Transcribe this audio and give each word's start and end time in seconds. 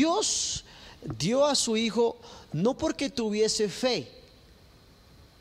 Dios 0.00 0.64
dio 1.18 1.44
a 1.44 1.54
su 1.54 1.76
Hijo 1.76 2.16
no 2.54 2.74
porque 2.74 3.10
tuviese 3.10 3.68
fe, 3.68 4.08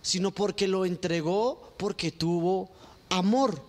sino 0.01 0.31
porque 0.31 0.67
lo 0.67 0.85
entregó 0.85 1.71
porque 1.77 2.11
tuvo 2.11 2.67
amor. 3.07 3.61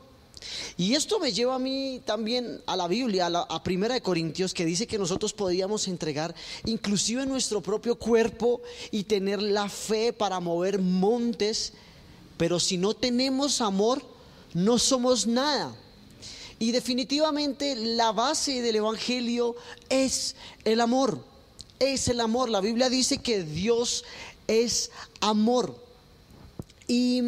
Y 0.76 0.94
esto 0.96 1.20
me 1.20 1.32
lleva 1.32 1.54
a 1.54 1.60
mí 1.60 2.02
también 2.04 2.60
a 2.66 2.74
la 2.74 2.88
Biblia, 2.88 3.26
a, 3.26 3.30
la, 3.30 3.62
Primera 3.62 3.94
de 3.94 4.00
Corintios, 4.00 4.52
que 4.52 4.64
dice 4.64 4.88
que 4.88 4.98
nosotros 4.98 5.32
podíamos 5.32 5.86
entregar 5.86 6.34
inclusive 6.64 7.24
nuestro 7.24 7.60
propio 7.60 7.94
cuerpo 7.94 8.60
y 8.90 9.04
tener 9.04 9.40
la 9.40 9.68
fe 9.68 10.12
para 10.12 10.40
mover 10.40 10.80
montes, 10.80 11.72
pero 12.36 12.58
si 12.58 12.78
no 12.78 12.94
tenemos 12.94 13.60
amor, 13.60 14.02
no 14.54 14.76
somos 14.76 15.24
nada. 15.24 15.72
Y 16.62 16.72
definitivamente 16.72 17.74
la 17.74 18.12
base 18.12 18.60
del 18.60 18.76
Evangelio 18.76 19.56
es 19.88 20.36
el 20.66 20.82
amor, 20.82 21.24
es 21.78 22.06
el 22.08 22.20
amor. 22.20 22.50
La 22.50 22.60
Biblia 22.60 22.90
dice 22.90 23.16
que 23.16 23.42
Dios 23.44 24.04
es 24.46 24.90
amor. 25.22 25.74
Y 26.86 27.22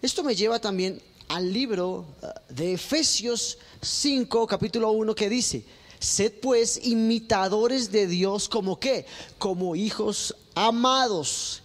esto 0.00 0.24
me 0.24 0.34
lleva 0.34 0.58
también 0.58 1.02
al 1.28 1.52
libro 1.52 2.06
eh, 2.22 2.28
de 2.48 2.72
Efesios 2.72 3.58
5, 3.82 4.46
capítulo 4.46 4.90
1, 4.92 5.14
que 5.14 5.28
dice, 5.28 5.62
sed 5.98 6.32
pues 6.40 6.80
imitadores 6.82 7.92
de 7.92 8.06
Dios 8.06 8.48
como 8.48 8.80
qué, 8.80 9.04
como 9.36 9.76
hijos 9.76 10.34
amados. 10.54 11.62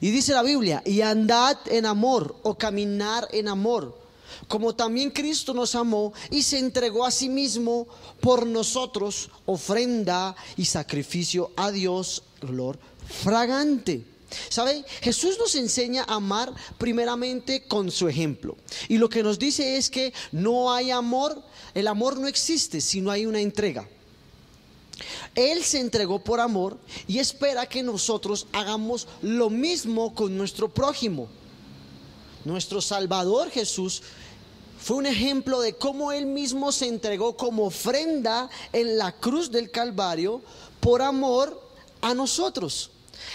Y 0.00 0.10
dice 0.10 0.32
la 0.32 0.42
Biblia, 0.42 0.82
y 0.84 1.02
andad 1.02 1.56
en 1.66 1.86
amor 1.86 2.34
o 2.42 2.58
caminar 2.58 3.28
en 3.30 3.46
amor, 3.46 4.01
como 4.48 4.74
también 4.74 5.10
Cristo 5.10 5.54
nos 5.54 5.74
amó 5.74 6.12
y 6.30 6.42
se 6.42 6.58
entregó 6.58 7.04
a 7.04 7.10
sí 7.10 7.28
mismo 7.28 7.86
por 8.20 8.46
nosotros, 8.46 9.30
ofrenda 9.46 10.34
y 10.56 10.64
sacrificio 10.64 11.50
a 11.56 11.70
Dios, 11.70 12.24
olor 12.42 12.78
fragante. 13.22 14.04
¿Sabe? 14.48 14.84
Jesús 15.02 15.38
nos 15.38 15.54
enseña 15.54 16.04
a 16.08 16.14
amar 16.14 16.52
primeramente 16.78 17.64
con 17.64 17.90
su 17.90 18.08
ejemplo. 18.08 18.56
Y 18.88 18.98
lo 18.98 19.08
que 19.08 19.22
nos 19.22 19.38
dice 19.38 19.76
es 19.76 19.90
que 19.90 20.12
no 20.30 20.72
hay 20.72 20.90
amor, 20.90 21.42
el 21.74 21.86
amor 21.86 22.18
no 22.18 22.26
existe 22.26 22.80
si 22.80 23.00
no 23.00 23.10
hay 23.10 23.26
una 23.26 23.40
entrega. 23.40 23.86
Él 25.34 25.62
se 25.64 25.80
entregó 25.80 26.18
por 26.22 26.40
amor 26.40 26.78
y 27.06 27.18
espera 27.18 27.66
que 27.66 27.82
nosotros 27.82 28.46
hagamos 28.52 29.08
lo 29.22 29.50
mismo 29.50 30.14
con 30.14 30.36
nuestro 30.36 30.68
prójimo. 30.68 31.28
Nuestro 32.44 32.80
Salvador 32.80 33.50
Jesús 33.50 34.02
fue 34.82 34.96
un 34.96 35.06
ejemplo 35.06 35.60
de 35.60 35.74
cómo 35.74 36.10
Él 36.10 36.26
mismo 36.26 36.72
se 36.72 36.88
entregó 36.88 37.36
como 37.36 37.66
ofrenda 37.66 38.50
en 38.72 38.98
la 38.98 39.12
cruz 39.12 39.52
del 39.52 39.70
Calvario 39.70 40.42
por 40.80 41.02
amor 41.02 41.62
a 42.00 42.14
nosotros. 42.14 42.90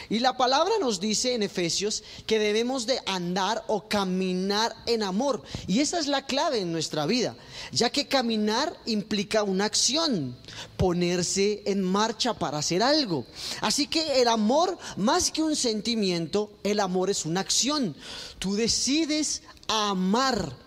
Y 0.10 0.20
la 0.20 0.36
palabra 0.36 0.74
nos 0.82 1.00
dice 1.00 1.34
en 1.34 1.44
Efesios 1.44 2.04
que 2.26 2.38
debemos 2.38 2.86
de 2.86 3.00
andar 3.06 3.64
o 3.68 3.88
caminar 3.88 4.76
en 4.88 5.04
amor. 5.04 5.42
Y 5.68 5.80
esa 5.80 6.00
es 6.00 6.08
la 6.08 6.26
clave 6.26 6.60
en 6.60 6.74
nuestra 6.74 7.06
vida, 7.06 7.38
ya 7.72 7.90
que 7.90 8.10
caminar 8.10 8.76
implica 8.86 9.44
una 9.44 9.64
acción, 9.64 10.36
ponerse 10.76 11.64
en 11.66 11.82
marcha 11.82 12.34
para 12.34 12.58
hacer 12.58 12.84
algo. 12.84 13.26
Así 13.62 13.88
que 13.88 14.22
el 14.22 14.28
amor, 14.28 14.78
más 14.98 15.32
que 15.32 15.44
un 15.44 15.56
sentimiento, 15.56 16.52
el 16.64 16.82
amor 16.82 17.10
es 17.10 17.26
una 17.26 17.40
acción. 17.40 17.96
Tú 18.38 18.56
decides 18.56 19.44
amar 19.70 20.67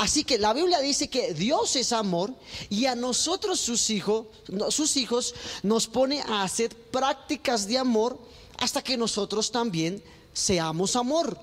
Así 0.00 0.24
que 0.24 0.38
la 0.38 0.54
Biblia 0.54 0.80
dice 0.80 1.10
que 1.10 1.34
Dios 1.34 1.76
es 1.76 1.92
amor 1.92 2.32
y 2.70 2.86
a 2.86 2.94
nosotros 2.94 3.60
sus 3.60 3.90
hijos, 3.90 4.28
sus 4.70 4.96
hijos 4.96 5.34
nos 5.62 5.86
pone 5.86 6.22
a 6.22 6.42
hacer 6.42 6.74
prácticas 6.74 7.68
de 7.68 7.76
amor 7.76 8.18
hasta 8.56 8.80
que 8.80 8.96
nosotros 8.96 9.52
también 9.52 10.02
seamos 10.32 10.96
amor. 10.96 11.36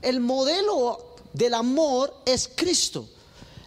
El 0.00 0.20
modelo 0.20 1.14
del 1.34 1.52
amor 1.52 2.16
es 2.24 2.48
Cristo. 2.56 3.06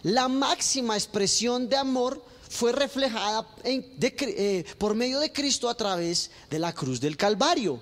La 0.02 0.26
máxima 0.26 0.96
expresión 0.96 1.68
de 1.68 1.76
amor 1.76 2.20
fue 2.50 2.72
reflejada 2.72 3.46
eh, 3.62 4.64
por 4.78 4.96
medio 4.96 5.20
de 5.20 5.32
Cristo 5.32 5.68
a 5.68 5.76
través 5.76 6.32
de 6.50 6.58
la 6.58 6.72
cruz 6.72 7.00
del 7.00 7.16
Calvario. 7.16 7.80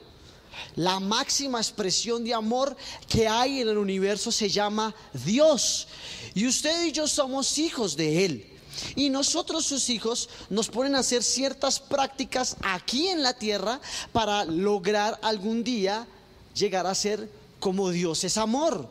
La 0.77 1.01
máxima 1.01 1.59
expresión 1.59 2.25
de 2.25 2.35
amor 2.35 2.77
que 3.09 3.29
hay 3.29 3.61
en 3.61 3.69
el 3.69 3.79
universo 3.79 4.33
se 4.33 4.49
llama 4.49 4.95
Dios. 5.25 5.89
Y 6.35 6.47
usted 6.47 6.85
y 6.85 6.93
yo 6.93 7.07
somos 7.07 7.59
hijos 7.59 7.97
de 7.97 8.25
Él. 8.25 8.51
Y 8.97 9.11
nosotros 9.11 9.65
sus 9.65 9.89
hijos 9.89 10.29
nos 10.51 10.69
ponen 10.69 10.95
a 10.95 11.01
hacer 11.01 11.23
ciertas 11.23 11.79
prácticas 11.79 12.57
aquí 12.63 13.09
en 13.09 13.23
la 13.23 13.35
tierra 13.35 13.81
para 14.13 14.45
lograr 14.45 15.19
algún 15.23 15.63
día 15.63 16.07
llegar 16.55 16.87
a 16.87 16.95
ser 16.95 17.29
como 17.61 17.91
Dios 17.91 18.25
es 18.25 18.37
amor. 18.37 18.89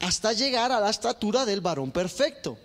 Hasta 0.00 0.32
llegar 0.32 0.72
a 0.72 0.80
la 0.80 0.90
estatura 0.90 1.44
del 1.44 1.60
varón 1.60 1.90
perfecto. 1.90 2.58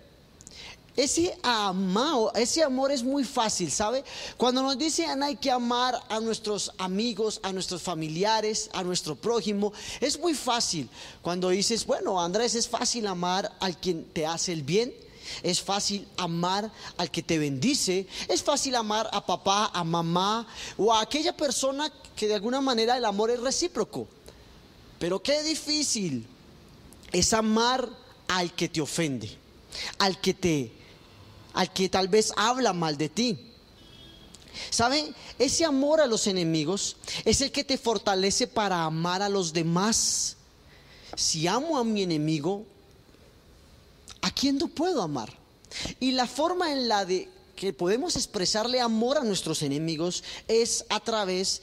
Ese 0.96 1.38
amado, 1.42 2.32
ese 2.34 2.62
amor 2.62 2.90
es 2.90 3.02
muy 3.02 3.24
fácil, 3.24 3.70
¿sabe? 3.70 4.04
Cuando 4.36 4.62
nos 4.62 4.76
dicen 4.76 5.22
hay 5.22 5.36
que 5.36 5.50
amar 5.50 6.00
a 6.08 6.20
nuestros 6.20 6.72
amigos, 6.78 7.40
a 7.42 7.52
nuestros 7.52 7.82
familiares, 7.82 8.70
a 8.72 8.82
nuestro 8.82 9.14
prójimo, 9.14 9.72
es 10.00 10.18
muy 10.18 10.34
fácil. 10.34 10.88
Cuando 11.22 11.50
dices, 11.50 11.86
bueno, 11.86 12.20
Andrés, 12.20 12.54
es 12.54 12.68
fácil 12.68 13.06
amar 13.06 13.52
al 13.60 13.78
quien 13.78 14.04
te 14.04 14.26
hace 14.26 14.52
el 14.52 14.62
bien. 14.62 14.92
Es 15.42 15.62
fácil 15.62 16.08
amar 16.16 16.70
al 16.96 17.10
que 17.10 17.22
te 17.22 17.38
bendice. 17.38 18.06
Es 18.28 18.42
fácil 18.42 18.74
amar 18.74 19.08
a 19.12 19.24
papá, 19.24 19.70
a 19.72 19.84
mamá 19.84 20.46
o 20.76 20.92
a 20.92 21.02
aquella 21.02 21.36
persona 21.36 21.92
que 22.16 22.26
de 22.26 22.34
alguna 22.34 22.60
manera 22.60 22.96
el 22.96 23.04
amor 23.04 23.30
es 23.30 23.40
recíproco. 23.40 24.08
Pero 24.98 25.22
qué 25.22 25.42
difícil 25.44 26.26
es 27.12 27.32
amar 27.32 27.88
al 28.28 28.52
que 28.54 28.68
te 28.68 28.80
ofende, 28.80 29.30
al 29.98 30.20
que 30.20 30.34
te 30.34 30.79
al 31.54 31.72
que 31.72 31.88
tal 31.88 32.08
vez 32.08 32.32
habla 32.36 32.72
mal 32.72 32.96
de 32.96 33.08
ti. 33.08 33.50
¿Sabe? 34.70 35.12
Ese 35.38 35.64
amor 35.64 36.00
a 36.00 36.06
los 36.06 36.26
enemigos 36.26 36.96
es 37.24 37.40
el 37.40 37.52
que 37.52 37.64
te 37.64 37.78
fortalece 37.78 38.46
para 38.46 38.84
amar 38.84 39.22
a 39.22 39.28
los 39.28 39.52
demás. 39.52 40.36
Si 41.16 41.46
amo 41.46 41.78
a 41.78 41.84
mi 41.84 42.02
enemigo, 42.02 42.64
¿a 44.22 44.30
quién 44.30 44.58
no 44.58 44.68
puedo 44.68 45.02
amar? 45.02 45.32
Y 45.98 46.12
la 46.12 46.26
forma 46.26 46.72
en 46.72 46.88
la 46.88 47.04
de 47.04 47.28
que 47.56 47.72
podemos 47.72 48.16
expresarle 48.16 48.80
amor 48.80 49.18
a 49.18 49.24
nuestros 49.24 49.62
enemigos 49.62 50.24
es 50.48 50.84
a 50.88 51.00
través 51.00 51.62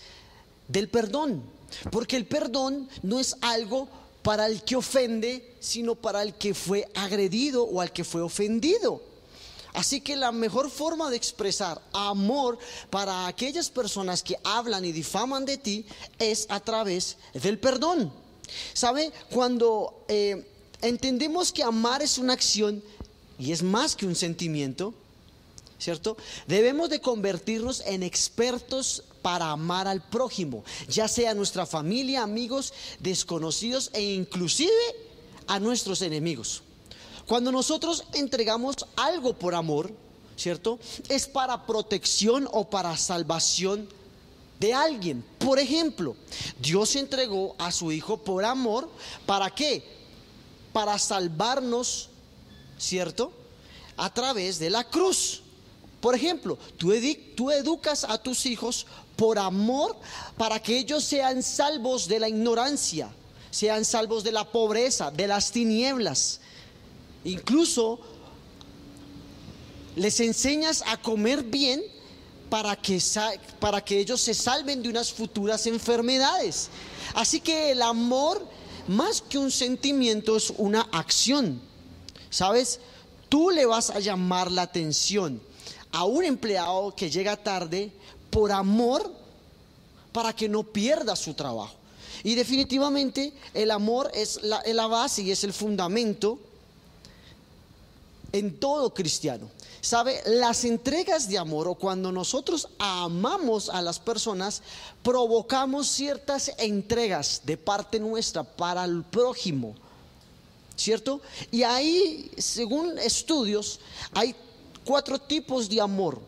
del 0.68 0.90
perdón. 0.90 1.44
Porque 1.92 2.16
el 2.16 2.26
perdón 2.26 2.88
no 3.04 3.20
es 3.20 3.36
algo 3.42 3.90
para 4.22 4.46
el 4.46 4.64
que 4.64 4.76
ofende, 4.76 5.56
sino 5.60 5.96
para 5.96 6.22
el 6.22 6.34
que 6.34 6.54
fue 6.54 6.88
agredido 6.96 7.64
o 7.64 7.82
al 7.82 7.92
que 7.92 8.04
fue 8.04 8.22
ofendido. 8.22 9.02
Así 9.78 10.02
que 10.02 10.16
la 10.16 10.32
mejor 10.32 10.72
forma 10.72 11.12
de 11.12 11.18
expresar 11.18 11.80
amor 11.94 12.58
para 12.90 13.28
aquellas 13.28 13.70
personas 13.70 14.24
que 14.24 14.36
hablan 14.44 14.84
y 14.84 14.92
difaman 14.92 15.46
de 15.46 15.60
ti 15.60 15.86
es 16.18 16.48
a 16.50 16.60
través 16.60 17.18
del 17.36 17.60
perdón. 17.60 18.12
¿Sabe? 18.74 19.12
Cuando 19.30 20.04
eh, 20.08 20.50
entendemos 20.82 21.52
que 21.52 21.62
amar 21.62 22.02
es 22.02 22.18
una 22.18 22.34
acción 22.34 22.84
y 23.38 23.52
es 23.52 23.62
más 23.62 23.96
que 23.96 24.08
un 24.08 24.16
sentimiento, 24.16 24.96
¿cierto? 25.78 26.18
Debemos 26.48 26.90
de 26.90 27.00
convertirnos 27.00 27.84
en 27.86 28.02
expertos 28.02 29.04
para 29.22 29.52
amar 29.52 29.88
al 29.88 30.02
prójimo, 30.02 30.64
ya 30.90 31.08
sea 31.08 31.36
nuestra 31.36 31.68
familia, 31.68 32.24
amigos, 32.24 32.74
desconocidos 33.00 33.92
e 33.94 34.02
inclusive 34.02 34.72
a 35.46 35.60
nuestros 35.60 36.02
enemigos. 36.02 36.64
Cuando 37.28 37.52
nosotros 37.52 38.06
entregamos 38.14 38.76
algo 38.96 39.34
por 39.34 39.54
amor, 39.54 39.92
¿cierto? 40.38 40.80
Es 41.10 41.28
para 41.28 41.66
protección 41.66 42.48
o 42.52 42.70
para 42.70 42.96
salvación 42.96 43.90
de 44.60 44.74
alguien. 44.74 45.24
Por 45.38 45.60
ejemplo, 45.60 46.16
Dios 46.60 46.96
entregó 46.96 47.56
a 47.58 47.72
su 47.72 47.92
Hijo 47.92 48.18
por 48.18 48.46
amor. 48.46 48.90
¿Para 49.26 49.50
qué? 49.50 49.84
Para 50.72 50.98
salvarnos, 50.98 52.10
¿cierto? 52.78 53.32
A 53.98 54.14
través 54.14 54.58
de 54.58 54.70
la 54.70 54.84
cruz. 54.84 55.42
Por 56.00 56.16
ejemplo, 56.16 56.58
tú, 56.78 56.94
tú, 57.36 57.52
educas 57.52 58.04
a 58.04 58.18
tus 58.18 58.46
hijos 58.46 58.86
por 59.16 59.40
amor 59.40 59.98
para 60.38 60.62
que 60.62 60.78
ellos 60.78 61.04
sean 61.04 61.42
salvos 61.42 62.08
de 62.08 62.20
la 62.20 62.30
ignorancia, 62.30 63.10
sean 63.50 63.84
salvos 63.84 64.24
de 64.24 64.32
la 64.32 64.46
pobreza, 64.50 65.10
de 65.10 65.28
las 65.28 65.52
tinieblas. 65.52 66.40
Incluso 67.28 68.00
les 69.98 70.18
enseñas 70.22 70.82
a 70.88 70.96
comer 70.96 71.44
bien 71.44 71.84
para 72.50 72.74
que, 72.78 73.02
para 73.60 73.84
que 73.84 74.00
ellos 74.00 74.22
se 74.22 74.34
salven 74.34 74.82
de 74.82 74.88
unas 74.88 75.12
futuras 75.12 75.68
enfermedades. 75.68 76.70
Así 77.14 77.42
que 77.42 77.72
el 77.72 77.82
amor, 77.82 78.48
más 78.88 79.22
que 79.22 79.38
un 79.38 79.52
sentimiento, 79.52 80.38
es 80.38 80.54
una 80.56 80.84
acción. 80.94 81.60
¿Sabes? 82.30 82.80
Tú 83.28 83.50
le 83.50 83.66
vas 83.66 83.90
a 83.90 84.00
llamar 84.00 84.50
la 84.50 84.62
atención 84.62 85.42
a 85.92 86.06
un 86.06 86.24
empleado 86.24 86.96
que 86.96 87.10
llega 87.10 87.36
tarde 87.36 87.92
por 88.30 88.54
amor 88.54 89.12
para 90.14 90.34
que 90.34 90.48
no 90.48 90.64
pierda 90.64 91.18
su 91.18 91.34
trabajo. 91.34 91.76
Y 92.24 92.36
definitivamente 92.36 93.34
el 93.54 93.72
amor 93.72 94.10
es 94.14 94.42
la, 94.44 94.62
es 94.62 94.74
la 94.74 94.88
base 94.88 95.24
y 95.24 95.32
es 95.32 95.44
el 95.44 95.52
fundamento 95.52 96.40
en 98.32 98.60
todo 98.60 98.94
cristiano. 98.94 99.50
¿Sabe? 99.82 100.22
Las 100.26 100.66
entregas 100.66 101.30
de 101.30 101.38
amor 101.38 101.68
o 101.68 101.76
cuando 101.76 102.12
nosotros 102.12 102.68
amamos 102.80 103.70
a 103.70 103.82
las 103.82 104.00
personas, 104.00 104.62
provocamos 105.04 105.88
ciertas 105.88 106.52
entregas 106.58 107.42
de 107.46 107.58
parte 107.58 108.00
nuestra 108.00 108.44
para 108.44 108.84
el 108.84 109.04
prójimo. 109.04 109.76
¿Cierto? 110.76 111.22
Y 111.52 111.64
ahí, 111.64 112.32
según 112.38 113.00
estudios, 113.00 113.80
hay 114.14 114.36
cuatro 114.84 115.20
tipos 115.20 115.70
de 115.70 115.82
amor. 115.82 116.20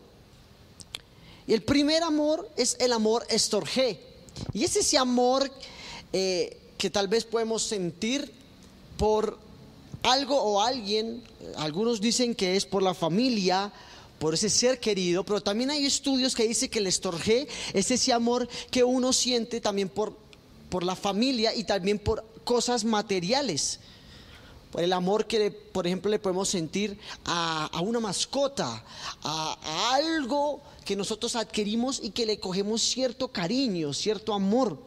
Y 1.46 1.54
el 1.54 1.62
primer 1.62 2.02
amor 2.02 2.48
es 2.56 2.76
el 2.80 2.92
amor 2.92 3.26
estorgé. 3.28 4.00
Y 4.52 4.64
es 4.64 4.76
ese 4.76 4.96
amor 4.96 5.50
eh, 6.12 6.56
que 6.78 6.90
tal 6.90 7.08
vez 7.08 7.24
podemos 7.24 7.62
sentir 7.62 8.32
por 8.96 9.38
algo 10.02 10.40
o 10.40 10.60
alguien, 10.60 11.22
algunos 11.56 12.00
dicen 12.00 12.34
que 12.34 12.56
es 12.56 12.66
por 12.66 12.82
la 12.82 12.94
familia, 12.94 13.72
por 14.18 14.34
ese 14.34 14.50
ser 14.50 14.78
querido, 14.80 15.24
pero 15.24 15.40
también 15.40 15.70
hay 15.70 15.86
estudios 15.86 16.34
que 16.34 16.46
dicen 16.46 16.68
que 16.68 16.78
el 16.78 16.86
estorgé 16.86 17.48
es 17.72 17.90
ese 17.90 18.12
amor 18.12 18.48
que 18.70 18.84
uno 18.84 19.12
siente 19.12 19.60
también 19.60 19.88
por, 19.88 20.14
por 20.68 20.84
la 20.84 20.94
familia 20.94 21.54
y 21.54 21.64
también 21.64 21.98
por 21.98 22.24
cosas 22.44 22.84
materiales. 22.84 23.80
Por 24.70 24.84
el 24.84 24.92
amor 24.92 25.26
que, 25.26 25.50
por 25.50 25.86
ejemplo, 25.86 26.10
le 26.10 26.18
podemos 26.18 26.48
sentir 26.48 26.98
a, 27.24 27.80
una 27.82 27.98
mascota, 27.98 28.84
a, 29.22 29.58
a 29.62 29.94
algo 29.94 30.60
que 30.84 30.94
nosotros 30.94 31.34
adquirimos 31.34 32.00
y 32.02 32.10
que 32.10 32.26
le 32.26 32.38
cogemos 32.38 32.82
cierto 32.82 33.28
cariño, 33.28 33.92
cierto 33.92 34.32
amor. 34.32 34.78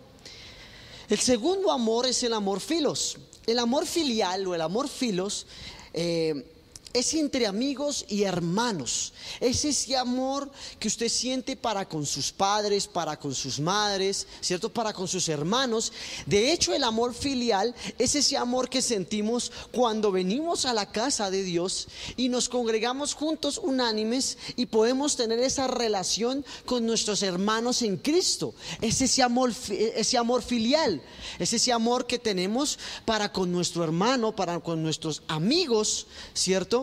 El 1.10 1.20
segundo 1.20 1.72
amor 1.72 2.06
es 2.06 2.24
el 2.24 2.34
amor 2.34 2.62
filos. 2.62 3.18
El 3.46 3.60
amor 3.60 3.86
filial 3.86 4.48
o 4.48 4.56
el 4.56 4.62
amor 4.62 4.88
filos 4.88 5.46
eh, 5.94 6.46
es 6.94 7.14
entre 7.16 7.48
amigos 7.48 8.06
y 8.08 8.24
hermanos. 8.24 9.14
Es 9.40 9.66
ese 9.66 9.98
amor 9.98 10.52
que 10.80 10.88
usted 10.88 11.10
siente 11.10 11.56
para 11.56 11.88
con 11.90 12.06
sus 12.06 12.32
padres, 12.32 12.88
para 12.88 13.18
con 13.20 13.34
sus 13.34 13.60
madres, 13.60 14.28
¿cierto? 14.42 14.72
Para 14.72 14.94
con 14.94 15.08
sus 15.08 15.28
hermanos. 15.28 15.92
De 16.28 16.52
hecho, 16.52 16.74
el 16.74 16.84
amor 16.84 17.14
filial 17.14 17.74
es 17.98 18.16
ese 18.16 18.38
amor 18.38 18.70
que 18.70 18.82
sentimos 18.82 19.52
cuando 19.72 20.12
venimos 20.12 20.66
a 20.66 20.74
la 20.74 20.92
casa 20.92 21.32
de 21.32 21.44
Dios 21.44 21.88
y 22.16 22.30
nos 22.30 22.48
congregamos 22.48 23.16
juntos 23.16 23.60
unánimes 23.62 24.38
y 24.56 24.68
podemos 24.68 25.16
tener 25.16 25.40
esa 25.40 25.68
relación 25.68 26.46
con 26.66 26.86
nuestros 26.86 27.24
hermanos 27.24 27.82
en 27.82 27.98
Cristo. 27.98 28.54
Es 28.82 29.02
ese 29.02 29.24
amor, 29.24 29.52
ese 29.70 30.18
amor 30.18 30.44
filial. 30.44 31.02
Es 31.40 31.54
ese 31.54 31.72
amor 31.72 32.06
que 32.06 32.20
tenemos 32.20 32.78
para 33.06 33.32
con 33.32 33.52
nuestro 33.52 33.84
hermano, 33.84 34.36
para 34.36 34.60
con 34.60 34.84
nuestros 34.84 35.24
amigos, 35.28 36.08
¿cierto? 36.34 36.83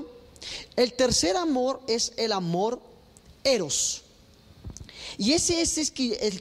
El 0.76 0.92
tercer 0.92 1.36
amor 1.36 1.80
es 1.86 2.12
el 2.16 2.32
amor 2.32 2.80
eros. 3.44 4.02
Y 5.18 5.32
ese 5.32 5.60
es 5.60 5.78
el 5.78 5.92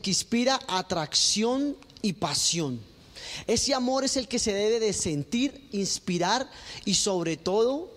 que 0.02 0.10
inspira 0.10 0.60
atracción 0.68 1.76
y 2.02 2.14
pasión. 2.14 2.80
Ese 3.48 3.74
amor 3.74 4.04
es 4.04 4.18
el 4.18 4.28
que 4.28 4.40
se 4.40 4.54
debe 4.54 4.80
de 4.80 4.94
sentir, 4.94 5.68
inspirar 5.72 6.50
y 6.86 6.94
sobre 6.94 7.38
todo 7.38 7.90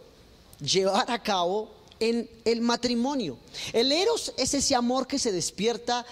llevar 0.60 1.10
a 1.10 1.22
cabo 1.22 1.70
en 2.00 2.28
el 2.44 2.60
matrimonio. 2.60 3.38
El 3.72 3.92
eros 3.92 4.32
es 4.36 4.54
ese 4.54 4.74
amor 4.74 5.06
que 5.06 5.18
se 5.18 5.32
despierta 5.32 6.04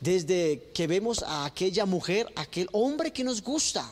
desde 0.00 0.70
que 0.74 0.86
vemos 0.86 1.22
a 1.22 1.44
aquella 1.44 1.86
mujer, 1.86 2.32
aquel 2.36 2.68
hombre 2.72 3.12
que 3.12 3.24
nos 3.24 3.42
gusta. 3.42 3.90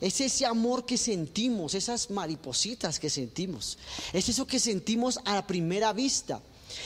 Es 0.00 0.20
ese 0.20 0.46
amor 0.46 0.86
que 0.86 0.96
sentimos, 0.96 1.74
esas 1.74 2.10
maripositas 2.10 2.98
que 2.98 3.10
sentimos. 3.10 3.78
Es 4.12 4.28
eso 4.28 4.46
que 4.46 4.58
sentimos 4.58 5.18
a 5.24 5.34
la 5.34 5.46
primera 5.46 5.92
vista 5.92 6.40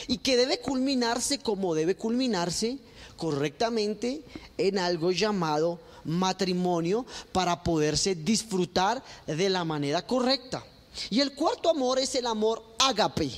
y 0.08 0.18
que 0.18 0.36
debe 0.36 0.60
culminarse 0.60 1.38
como 1.38 1.74
debe 1.74 1.94
culminarse 1.94 2.78
correctamente 3.16 4.22
en 4.58 4.78
algo 4.78 5.12
llamado 5.12 5.78
matrimonio 6.04 7.06
para 7.32 7.62
poderse 7.62 8.14
disfrutar 8.14 9.02
de 9.26 9.48
la 9.48 9.64
manera 9.64 10.06
correcta. 10.06 10.64
Y 11.10 11.20
el 11.20 11.34
cuarto 11.34 11.70
amor 11.70 11.98
es 11.98 12.14
el 12.14 12.26
amor 12.26 12.62
ágape 12.78 13.30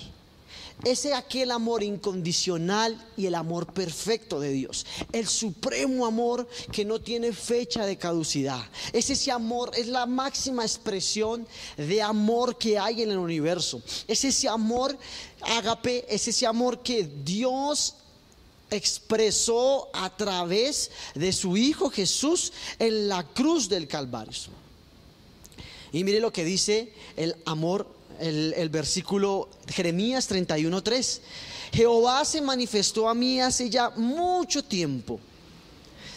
ese 0.85 1.15
aquel 1.15 1.51
amor 1.51 1.83
incondicional 1.83 3.03
y 3.17 3.27
el 3.27 3.35
amor 3.35 3.73
perfecto 3.73 4.41
de 4.41 4.51
Dios. 4.51 4.85
El 5.13 5.27
supremo 5.27 6.07
amor 6.07 6.47
que 6.71 6.85
no 6.85 7.01
tiene 7.01 7.33
fecha 7.33 7.87
de 7.87 7.97
caducidad. 7.97 8.63
Es 8.93 9.11
ese 9.11 9.31
amor, 9.33 9.73
es 9.77 9.87
la 9.87 10.07
máxima 10.07 10.65
expresión 10.65 11.47
de 11.77 12.03
amor 12.03 12.59
que 12.59 12.79
hay 12.79 13.03
en 13.03 13.11
el 13.11 13.19
universo. 13.19 13.83
Es 14.07 14.25
ese 14.25 14.49
amor, 14.49 14.97
ágape, 15.41 16.05
es 16.09 16.29
ese 16.29 16.47
amor 16.47 16.83
que 16.83 17.05
Dios 17.05 17.95
expresó 18.71 19.89
a 19.93 20.15
través 20.15 20.91
de 21.15 21.33
su 21.33 21.57
Hijo 21.57 21.91
Jesús 21.91 22.53
en 22.79 23.09
la 23.09 23.23
cruz 23.23 23.69
del 23.69 23.89
Calvario. 23.89 24.51
Y 25.93 26.05
mire 26.05 26.21
lo 26.21 26.33
que 26.33 26.45
dice 26.45 26.93
el 27.17 27.35
amor 27.47 27.96
el, 28.21 28.69
versículo 28.69 29.49
Jeremías 29.69 30.31
31.3. 30.31 31.21
Jehová 31.73 32.25
se 32.25 32.41
manifestó 32.41 33.09
a 33.09 33.15
mí 33.15 33.41
hace 33.41 33.71
ya 33.71 33.91
mucho 33.91 34.65
tiempo, 34.65 35.21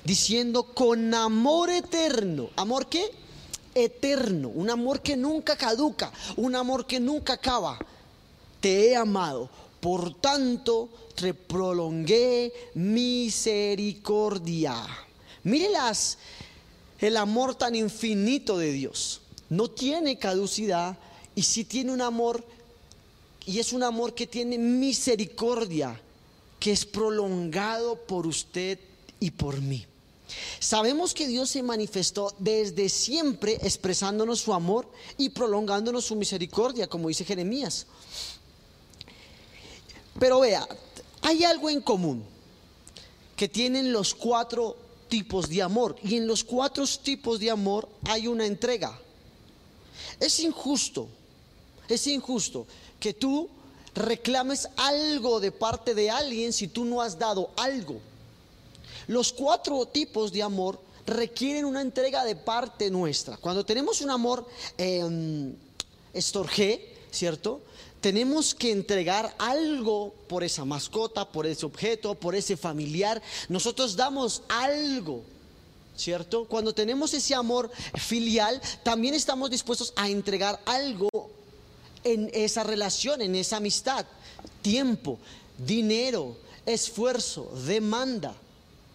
diciendo 0.04 0.64
con 0.64 1.14
amor 1.14 1.70
eterno. 1.70 2.50
¿Amor 2.56 2.88
qué? 2.88 3.12
Eterno, 3.76 4.50
un 4.50 4.70
amor 4.70 5.02
que 5.02 5.16
nunca 5.16 5.56
caduca, 5.56 6.12
un 6.36 6.56
amor 6.56 6.86
que 6.86 7.00
nunca 7.00 7.34
acaba. 7.34 7.80
Te 8.60 8.90
he 8.90 8.96
amado, 8.96 9.50
por 9.80 10.14
tanto 10.16 10.90
te 11.16 11.34
prolongué 11.34 12.54
misericordia. 12.76 14.76
Mírelas, 15.44 16.18
el 17.00 17.18
amor 17.18 17.56
tan 17.56 17.76
infinito 17.76 18.58
de 18.58 18.72
Dios. 18.72 19.22
No 19.50 19.70
tiene 19.70 20.18
caducidad, 20.18 20.98
y 21.36 21.44
si 21.44 21.64
tiene 21.64 21.92
un 21.92 22.02
amor, 22.02 22.44
y 23.46 23.60
es 23.60 23.74
un 23.74 23.84
amor 23.84 24.14
que 24.14 24.28
tiene 24.28 24.58
misericordia, 24.58 26.00
que 26.60 26.72
es 26.72 26.86
prolongado 26.86 27.96
por 27.96 28.28
usted 28.28 28.80
y 29.20 29.32
por 29.32 29.62
mí. 29.62 29.86
Sabemos 30.60 31.14
que 31.14 31.28
Dios 31.28 31.50
se 31.50 31.64
manifestó 31.64 32.36
desde 32.38 32.90
siempre 32.90 33.58
expresándonos 33.64 34.40
su 34.40 34.54
amor 34.54 34.88
y 35.18 35.30
prolongándonos 35.30 36.06
su 36.06 36.16
misericordia, 36.16 36.88
como 36.88 37.08
dice 37.08 37.26
Jeremías. 37.26 37.88
Pero 40.20 40.42
vea, 40.42 40.68
hay 41.22 41.44
algo 41.44 41.70
en 41.70 41.82
común 41.82 42.24
que 43.36 43.48
tienen 43.48 43.92
los 43.92 44.14
cuatro 44.14 44.76
tipos 45.08 45.50
de 45.50 45.62
amor 45.62 45.96
y 46.04 46.18
en 46.18 46.28
los 46.28 46.44
cuatro 46.44 46.86
tipos 47.02 47.40
de 47.40 47.50
amor 47.50 47.90
hay 48.04 48.28
una 48.28 48.46
entrega. 48.46 49.00
Es 50.20 50.40
injusto 50.40 51.08
es 51.90 52.08
injusto 52.08 52.66
que 53.00 53.14
tú 53.14 53.50
reclames 53.96 54.70
algo 54.78 55.40
de 55.40 55.52
parte 55.52 55.94
de 55.94 56.10
alguien 56.10 56.54
si 56.54 56.68
tú 56.68 56.86
no 56.86 57.02
has 57.02 57.18
dado 57.18 57.52
algo. 57.58 58.00
Los 59.08 59.34
cuatro 59.34 59.86
tipos 59.88 60.32
de 60.32 60.44
amor 60.44 60.80
requieren 61.06 61.66
una 61.66 61.82
entrega 61.82 62.24
de 62.24 62.36
parte 62.36 62.90
nuestra. 62.90 63.38
Cuando 63.38 63.66
tenemos 63.66 64.02
un 64.02 64.12
amor 64.12 64.46
eh, 64.78 65.52
estorgé, 66.14 66.94
¿cierto? 67.12 67.62
Tenemos 68.02 68.56
que 68.56 68.72
entregar 68.72 69.34
algo 69.38 70.14
por 70.28 70.44
esa 70.44 70.64
mascota, 70.64 71.28
por 71.28 71.46
ese 71.46 71.66
objeto, 71.66 72.16
por 72.16 72.36
ese 72.36 72.56
familiar. 72.56 73.22
Nosotros 73.50 73.96
damos 73.96 74.44
algo. 74.48 75.24
¿Cierto? 75.98 76.46
Cuando 76.46 76.74
tenemos 76.74 77.14
ese 77.14 77.36
amor 77.36 77.70
filial, 77.96 78.62
también 78.84 79.16
estamos 79.16 79.50
dispuestos 79.50 79.92
a 79.98 80.08
entregar 80.08 80.58
algo 80.66 81.10
en 82.04 82.30
esa 82.34 82.64
relación, 82.64 83.22
en 83.22 83.36
esa 83.36 83.58
amistad. 83.58 84.06
Tiempo, 84.62 85.20
dinero, 85.58 86.38
esfuerzo, 86.66 87.52
demanda, 87.66 88.36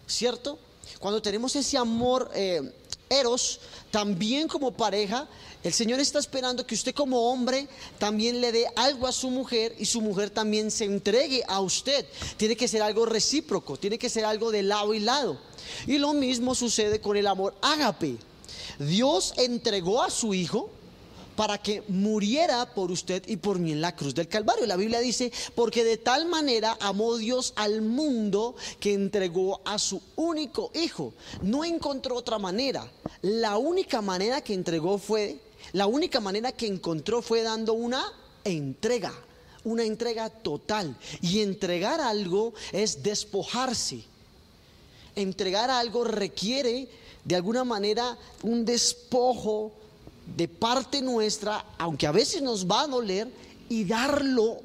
¿cierto? 0.07 0.59
Cuando 0.99 1.21
tenemos 1.21 1.55
ese 1.55 1.77
amor 1.77 2.31
eh, 2.33 2.61
eros, 3.09 3.59
también 3.91 4.47
como 4.47 4.71
pareja, 4.71 5.27
el 5.63 5.73
Señor 5.73 5.99
está 5.99 6.19
esperando 6.19 6.65
que 6.65 6.75
usted 6.75 6.93
como 6.93 7.31
hombre 7.31 7.67
también 7.97 8.39
le 8.39 8.51
dé 8.51 8.67
algo 8.75 9.07
a 9.07 9.11
su 9.11 9.29
mujer 9.29 9.75
y 9.79 9.85
su 9.85 9.99
mujer 9.99 10.29
también 10.29 10.69
se 10.69 10.85
entregue 10.85 11.43
a 11.47 11.59
usted. 11.59 12.05
Tiene 12.37 12.55
que 12.55 12.67
ser 12.67 12.81
algo 12.81 13.05
recíproco, 13.05 13.77
tiene 13.77 13.97
que 13.97 14.09
ser 14.09 14.25
algo 14.25 14.51
de 14.51 14.63
lado 14.63 14.93
y 14.93 14.99
lado. 14.99 15.39
Y 15.87 15.97
lo 15.97 16.13
mismo 16.13 16.53
sucede 16.53 17.01
con 17.01 17.17
el 17.17 17.25
amor 17.25 17.55
ágape. 17.61 18.17
Dios 18.77 19.33
entregó 19.37 20.03
a 20.03 20.09
su 20.09 20.33
hijo 20.33 20.69
para 21.35 21.57
que 21.57 21.83
muriera 21.87 22.73
por 22.73 22.91
usted 22.91 23.23
y 23.27 23.37
por 23.37 23.59
mí 23.59 23.71
en 23.71 23.81
la 23.81 23.95
cruz 23.95 24.15
del 24.15 24.27
Calvario. 24.27 24.65
La 24.65 24.77
Biblia 24.77 24.99
dice, 24.99 25.31
porque 25.53 25.83
de 25.83 25.97
tal 25.97 26.25
manera 26.27 26.77
amó 26.79 27.17
Dios 27.17 27.53
al 27.55 27.81
mundo 27.81 28.55
que 28.79 28.93
entregó 28.93 29.61
a 29.65 29.77
su 29.77 30.01
único 30.15 30.71
hijo. 30.73 31.13
No 31.41 31.65
encontró 31.65 32.15
otra 32.15 32.39
manera. 32.39 32.89
La 33.21 33.57
única 33.57 34.01
manera 34.01 34.41
que 34.41 34.53
entregó 34.53 34.97
fue, 34.97 35.39
la 35.73 35.87
única 35.87 36.19
manera 36.19 36.51
que 36.51 36.67
encontró 36.67 37.21
fue 37.21 37.41
dando 37.41 37.73
una 37.73 38.11
entrega, 38.43 39.13
una 39.63 39.83
entrega 39.83 40.29
total. 40.29 40.95
Y 41.21 41.41
entregar 41.41 41.99
algo 41.99 42.53
es 42.71 43.03
despojarse. 43.03 44.03
Entregar 45.15 45.69
algo 45.69 46.03
requiere 46.03 46.87
de 47.23 47.35
alguna 47.35 47.63
manera 47.63 48.17
un 48.43 48.65
despojo 48.65 49.71
de 50.25 50.47
parte 50.47 51.01
nuestra, 51.01 51.65
aunque 51.77 52.07
a 52.07 52.11
veces 52.11 52.41
nos 52.41 52.65
va 52.65 52.81
a 52.81 52.87
doler, 52.87 53.29
y 53.69 53.83
darlo 53.83 54.59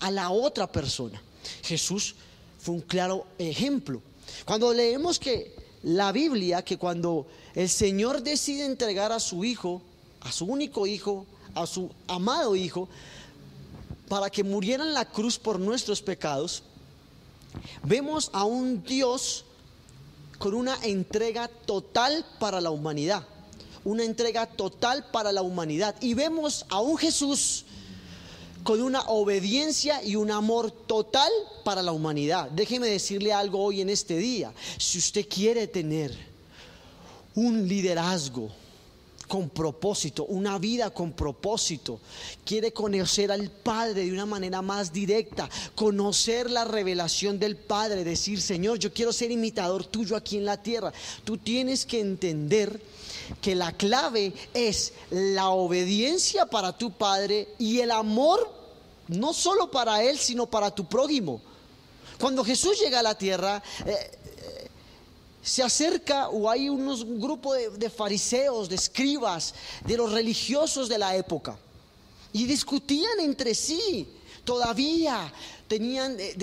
a 0.00 0.10
la 0.10 0.30
otra 0.30 0.70
persona. 0.70 1.20
Jesús 1.62 2.14
fue 2.60 2.76
un 2.76 2.80
claro 2.80 3.26
ejemplo. 3.38 4.00
Cuando 4.44 4.72
leemos 4.72 5.18
que 5.18 5.54
la 5.82 6.12
Biblia, 6.12 6.62
que 6.62 6.76
cuando 6.76 7.26
el 7.54 7.68
Señor 7.68 8.22
decide 8.22 8.64
entregar 8.64 9.12
a 9.12 9.20
su 9.20 9.44
hijo, 9.44 9.82
a 10.20 10.30
su 10.30 10.44
único 10.44 10.86
hijo, 10.86 11.26
a 11.54 11.66
su 11.66 11.90
amado 12.06 12.54
hijo, 12.54 12.88
para 14.08 14.30
que 14.30 14.44
muriera 14.44 14.84
en 14.84 14.94
la 14.94 15.04
cruz 15.04 15.38
por 15.38 15.58
nuestros 15.58 16.02
pecados, 16.02 16.62
vemos 17.82 18.30
a 18.32 18.44
un 18.44 18.84
Dios 18.84 19.44
con 20.38 20.54
una 20.54 20.76
entrega 20.82 21.48
total 21.48 22.24
para 22.38 22.60
la 22.60 22.70
humanidad 22.70 23.26
una 23.84 24.04
entrega 24.04 24.46
total 24.46 25.06
para 25.12 25.32
la 25.32 25.42
humanidad. 25.42 25.94
Y 26.00 26.14
vemos 26.14 26.66
a 26.68 26.80
un 26.80 26.96
Jesús 26.96 27.64
con 28.62 28.82
una 28.82 29.00
obediencia 29.02 30.02
y 30.04 30.16
un 30.16 30.30
amor 30.30 30.70
total 30.70 31.30
para 31.64 31.82
la 31.82 31.92
humanidad. 31.92 32.50
Déjeme 32.50 32.88
decirle 32.88 33.32
algo 33.32 33.62
hoy 33.62 33.80
en 33.80 33.88
este 33.88 34.16
día. 34.16 34.52
Si 34.78 34.98
usted 34.98 35.26
quiere 35.28 35.66
tener 35.66 36.14
un 37.34 37.66
liderazgo 37.66 38.50
con 39.30 39.48
propósito, 39.48 40.24
una 40.24 40.58
vida 40.58 40.90
con 40.90 41.12
propósito, 41.12 42.00
quiere 42.44 42.72
conocer 42.72 43.30
al 43.30 43.48
Padre 43.48 44.04
de 44.04 44.12
una 44.12 44.26
manera 44.26 44.60
más 44.60 44.92
directa, 44.92 45.48
conocer 45.76 46.50
la 46.50 46.64
revelación 46.64 47.38
del 47.38 47.56
Padre, 47.56 48.02
decir, 48.02 48.40
Señor, 48.40 48.80
yo 48.80 48.92
quiero 48.92 49.12
ser 49.12 49.30
imitador 49.30 49.84
tuyo 49.84 50.16
aquí 50.16 50.36
en 50.36 50.44
la 50.44 50.60
tierra. 50.60 50.92
Tú 51.22 51.38
tienes 51.38 51.86
que 51.86 52.00
entender 52.00 52.80
que 53.40 53.54
la 53.54 53.72
clave 53.72 54.32
es 54.54 54.92
la 55.10 55.50
obediencia 55.50 56.46
para 56.46 56.76
tu 56.76 56.92
Padre 56.92 57.48
y 57.58 57.80
el 57.80 57.90
amor 57.90 58.50
no 59.08 59.32
solo 59.32 59.70
para 59.70 60.02
Él, 60.02 60.18
sino 60.18 60.46
para 60.46 60.70
tu 60.70 60.86
prójimo. 60.86 61.40
Cuando 62.20 62.44
Jesús 62.44 62.78
llega 62.78 63.00
a 63.00 63.02
la 63.02 63.16
tierra, 63.16 63.62
eh, 63.86 63.90
eh, 63.92 64.68
se 65.42 65.62
acerca 65.62 66.28
o 66.28 66.50
hay 66.50 66.68
unos, 66.68 67.02
un 67.02 67.20
grupo 67.20 67.54
de, 67.54 67.70
de 67.70 67.90
fariseos, 67.90 68.68
de 68.68 68.76
escribas, 68.76 69.54
de 69.84 69.96
los 69.96 70.12
religiosos 70.12 70.88
de 70.88 70.98
la 70.98 71.16
época, 71.16 71.56
y 72.32 72.44
discutían 72.44 73.20
entre 73.20 73.54
sí 73.54 74.06
todavía 74.44 75.32
eh, 75.70 76.34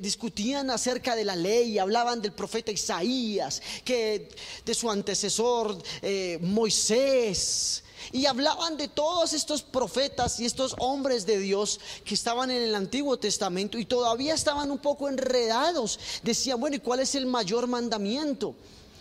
discutían 0.00 0.70
acerca 0.70 1.16
de 1.16 1.24
la 1.24 1.34
ley, 1.34 1.78
hablaban 1.78 2.20
del 2.20 2.32
profeta 2.32 2.70
Isaías, 2.70 3.62
que 3.84 4.28
de 4.64 4.74
su 4.74 4.90
antecesor 4.90 5.76
eh, 6.02 6.38
Moisés, 6.42 7.82
y 8.12 8.26
hablaban 8.26 8.76
de 8.76 8.88
todos 8.88 9.32
estos 9.32 9.62
profetas 9.62 10.38
y 10.40 10.44
estos 10.44 10.74
hombres 10.78 11.24
de 11.24 11.38
Dios 11.38 11.80
que 12.04 12.14
estaban 12.14 12.50
en 12.50 12.62
el 12.62 12.74
Antiguo 12.74 13.18
Testamento 13.18 13.78
y 13.78 13.86
todavía 13.86 14.34
estaban 14.34 14.70
un 14.70 14.78
poco 14.78 15.08
enredados. 15.08 15.98
Decían, 16.22 16.60
bueno, 16.60 16.76
¿y 16.76 16.80
cuál 16.80 17.00
es 17.00 17.14
el 17.14 17.26
mayor 17.26 17.66
mandamiento? 17.66 18.54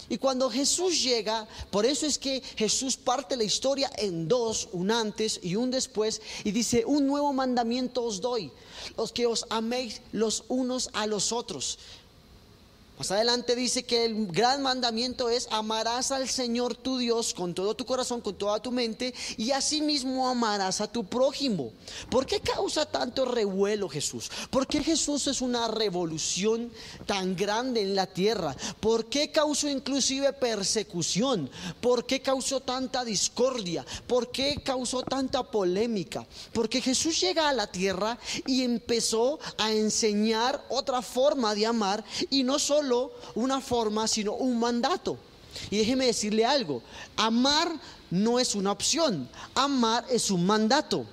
Y 0.10 0.18
cuando 0.18 0.50
Jesús 0.50 1.04
llega, 1.04 1.48
por 1.70 1.86
eso 1.86 2.06
es 2.06 2.18
que 2.18 2.42
Jesús 2.56 2.96
parte 2.96 3.36
la 3.36 3.44
historia 3.44 3.92
en 3.98 4.28
dos, 4.28 4.70
un 4.72 4.90
antes 4.92 5.40
y 5.44 5.56
un 5.56 5.70
después, 5.70 6.22
y 6.46 6.52
dice, 6.52 6.86
un 6.86 7.06
nuevo 7.08 7.34
mandamiento 7.34 8.04
os 8.04 8.22
doy, 8.22 8.50
los 8.96 9.12
que 9.12 9.26
os 9.26 9.46
améis 9.50 10.02
los 10.12 10.44
unos 10.48 10.90
a 10.94 11.08
los 11.08 11.32
otros. 11.32 11.80
Más 12.98 13.12
adelante 13.12 13.56
dice 13.56 13.84
que 13.84 14.06
el 14.06 14.26
gran 14.26 14.64
mandamiento 14.64 15.30
es 15.30 15.48
amarás 15.52 16.12
al 16.12 16.28
Señor 16.28 16.74
tu 16.74 16.98
Dios 16.98 17.36
con 17.36 17.54
todo 17.54 17.76
tu 17.76 17.86
corazón, 17.86 18.22
con 18.22 18.36
toda 18.36 18.60
tu 18.60 18.72
mente 18.72 19.14
y 19.38 19.52
asimismo 19.52 20.28
amarás 20.28 20.82
a 20.82 20.92
tu 20.92 21.06
prójimo. 21.06 21.74
¿Por 22.10 22.26
qué 22.26 22.40
causa 22.40 22.88
tanto 22.88 23.26
revuelo 23.26 23.88
Jesús? 23.88 24.32
¿Por 24.50 24.66
qué 24.66 24.84
Jesús 24.84 25.28
es 25.28 25.42
una 25.42 25.68
revolución 25.68 26.72
tan 27.06 27.36
grande 27.36 27.84
en 27.84 27.94
la 27.94 28.08
tierra? 28.08 28.56
¿Por 28.80 29.06
qué 29.06 29.30
causó 29.32 29.70
inclusive 29.70 30.34
persecución? 30.34 31.52
¿Por 31.80 32.08
qué 32.08 32.24
causó 32.24 32.62
tanta 32.62 33.06
discordia? 33.06 33.86
¿Por 34.08 34.32
qué 34.32 34.64
causó 34.64 35.04
tanta 35.04 35.44
polémica? 35.44 36.26
Porque 36.52 36.82
Jesús 36.82 37.22
llega 37.22 37.48
a 37.48 37.54
la 37.54 37.68
tierra 37.68 38.18
y 38.48 38.64
empezó 38.64 39.38
a 39.60 39.72
enseñar 39.72 40.66
otra 40.70 41.04
forma 41.04 41.54
de 41.54 41.68
amar 41.68 42.04
y 42.32 42.42
no 42.42 42.58
solo 42.58 42.87
una 43.36 43.62
forma, 43.62 44.08
sino 44.08 44.34
un 44.34 44.60
mandato. 44.60 45.18
Y 45.70 45.78
déjeme 45.78 46.06
decirle 46.06 46.46
algo, 46.46 46.82
amar 47.16 47.72
no 48.10 48.40
es 48.40 48.56
una 48.56 48.72
opción, 48.72 49.28
amar 49.56 50.06
es 50.10 50.32
un 50.32 50.46
mandato. 50.46 51.06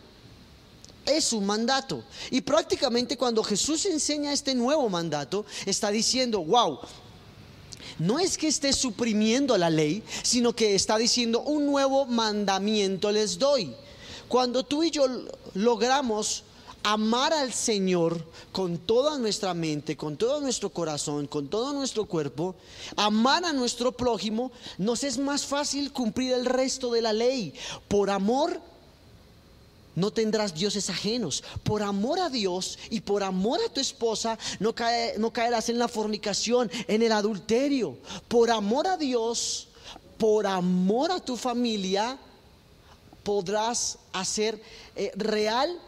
Es 1.07 1.33
un 1.35 1.45
mandato. 1.45 2.03
Y 2.31 2.41
prácticamente 2.41 3.17
cuando 3.17 3.43
Jesús 3.43 3.85
enseña 3.85 4.33
este 4.33 4.55
nuevo 4.55 4.89
mandato, 4.89 5.45
está 5.67 5.91
diciendo, 5.91 6.43
wow, 6.43 6.79
no 7.99 8.19
es 8.19 8.39
que 8.39 8.49
esté 8.49 8.73
suprimiendo 8.73 9.57
la 9.59 9.71
ley, 9.71 10.03
sino 10.23 10.55
que 10.55 10.75
está 10.75 10.97
diciendo 10.97 11.41
un 11.43 11.67
nuevo 11.67 12.07
mandamiento 12.07 13.13
les 13.13 13.39
doy. 13.39 13.75
Cuando 14.29 14.65
tú 14.65 14.83
y 14.83 14.91
yo 14.91 15.07
logramos 15.55 16.45
amar 16.85 17.33
al 17.33 17.53
Señor 17.53 18.23
con 18.53 18.79
toda 18.79 19.19
nuestra 19.19 19.55
mente, 19.55 19.97
con 19.97 20.17
todo 20.17 20.41
nuestro 20.41 20.71
corazón, 20.71 21.27
con 21.27 21.49
todo 21.49 21.73
nuestro 21.73 22.05
cuerpo, 22.05 22.55
amar 22.95 23.45
a 23.45 23.53
nuestro 23.53 23.91
prójimo, 23.93 24.53
nos 24.79 25.03
es 25.03 25.19
más 25.19 25.47
fácil 25.47 25.93
cumplir 25.93 26.35
el 26.35 26.45
resto 26.45 26.93
de 26.93 27.03
la 27.03 27.13
ley. 27.13 27.55
Por 27.89 28.11
amor 28.11 28.61
no 29.97 30.11
tendrás 30.11 30.55
dioses 30.55 30.91
ajenos. 30.91 31.43
Por 31.63 31.83
amor 31.83 32.19
a 32.19 32.29
Dios 32.29 32.79
y 32.91 33.01
por 33.01 33.23
amor 33.23 33.61
a 33.65 33.73
tu 33.73 33.81
esposa 33.81 34.39
no, 34.61 34.75
no 35.19 35.33
caerás 35.33 35.69
en 35.71 35.79
la 35.79 35.89
fornicación, 35.89 36.71
en 36.87 37.03
el 37.03 37.13
adulterio. 37.13 37.97
Por 38.29 38.51
amor 38.51 38.87
a 38.87 38.99
Dios, 38.99 39.69
por 40.19 40.47
amor 40.47 41.13
a 41.13 41.21
tu 41.21 41.37
familia, 41.37 42.19
podrás 43.23 43.99
hacer 44.13 44.61
eh, 44.97 45.13
real 45.17 45.81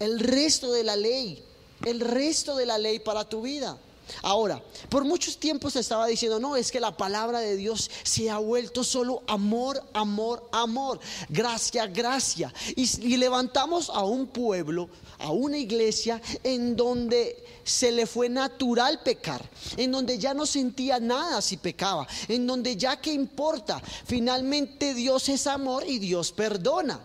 el 0.00 0.18
resto 0.18 0.72
de 0.72 0.82
la 0.82 0.96
ley, 0.96 1.42
el 1.84 2.00
resto 2.00 2.56
de 2.56 2.66
la 2.66 2.78
ley 2.78 2.98
para 2.98 3.28
tu 3.28 3.42
vida. 3.42 3.78
Ahora, 4.22 4.62
por 4.88 5.04
muchos 5.04 5.36
tiempos 5.38 5.74
se 5.74 5.80
estaba 5.80 6.06
diciendo, 6.06 6.40
no, 6.40 6.56
es 6.56 6.72
que 6.72 6.80
la 6.80 6.96
palabra 6.96 7.40
de 7.40 7.56
Dios 7.56 7.90
se 8.02 8.28
ha 8.28 8.38
vuelto 8.38 8.82
solo 8.82 9.22
amor, 9.28 9.82
amor, 9.92 10.48
amor, 10.52 10.98
gracia, 11.28 11.86
gracia. 11.86 12.52
Y, 12.74 12.88
y, 13.06 13.16
levantamos 13.18 13.88
a 13.90 14.02
un 14.02 14.26
pueblo, 14.26 14.88
a 15.18 15.30
una 15.30 15.58
iglesia 15.58 16.20
en 16.42 16.74
donde 16.74 17.44
se 17.62 17.92
le 17.92 18.06
fue 18.06 18.28
natural 18.28 19.00
pecar, 19.02 19.48
en 19.76 19.92
donde 19.92 20.18
ya 20.18 20.34
no 20.34 20.44
sentía 20.44 20.98
nada 20.98 21.40
si 21.40 21.56
pecaba, 21.56 22.06
en 22.26 22.46
donde 22.46 22.76
ya 22.76 23.00
que 23.00 23.12
importa, 23.12 23.80
finalmente 24.06 24.94
Dios 24.94 25.28
es 25.28 25.46
amor 25.46 25.84
y 25.86 25.98
Dios 25.98 26.32
perdona. 26.32 26.98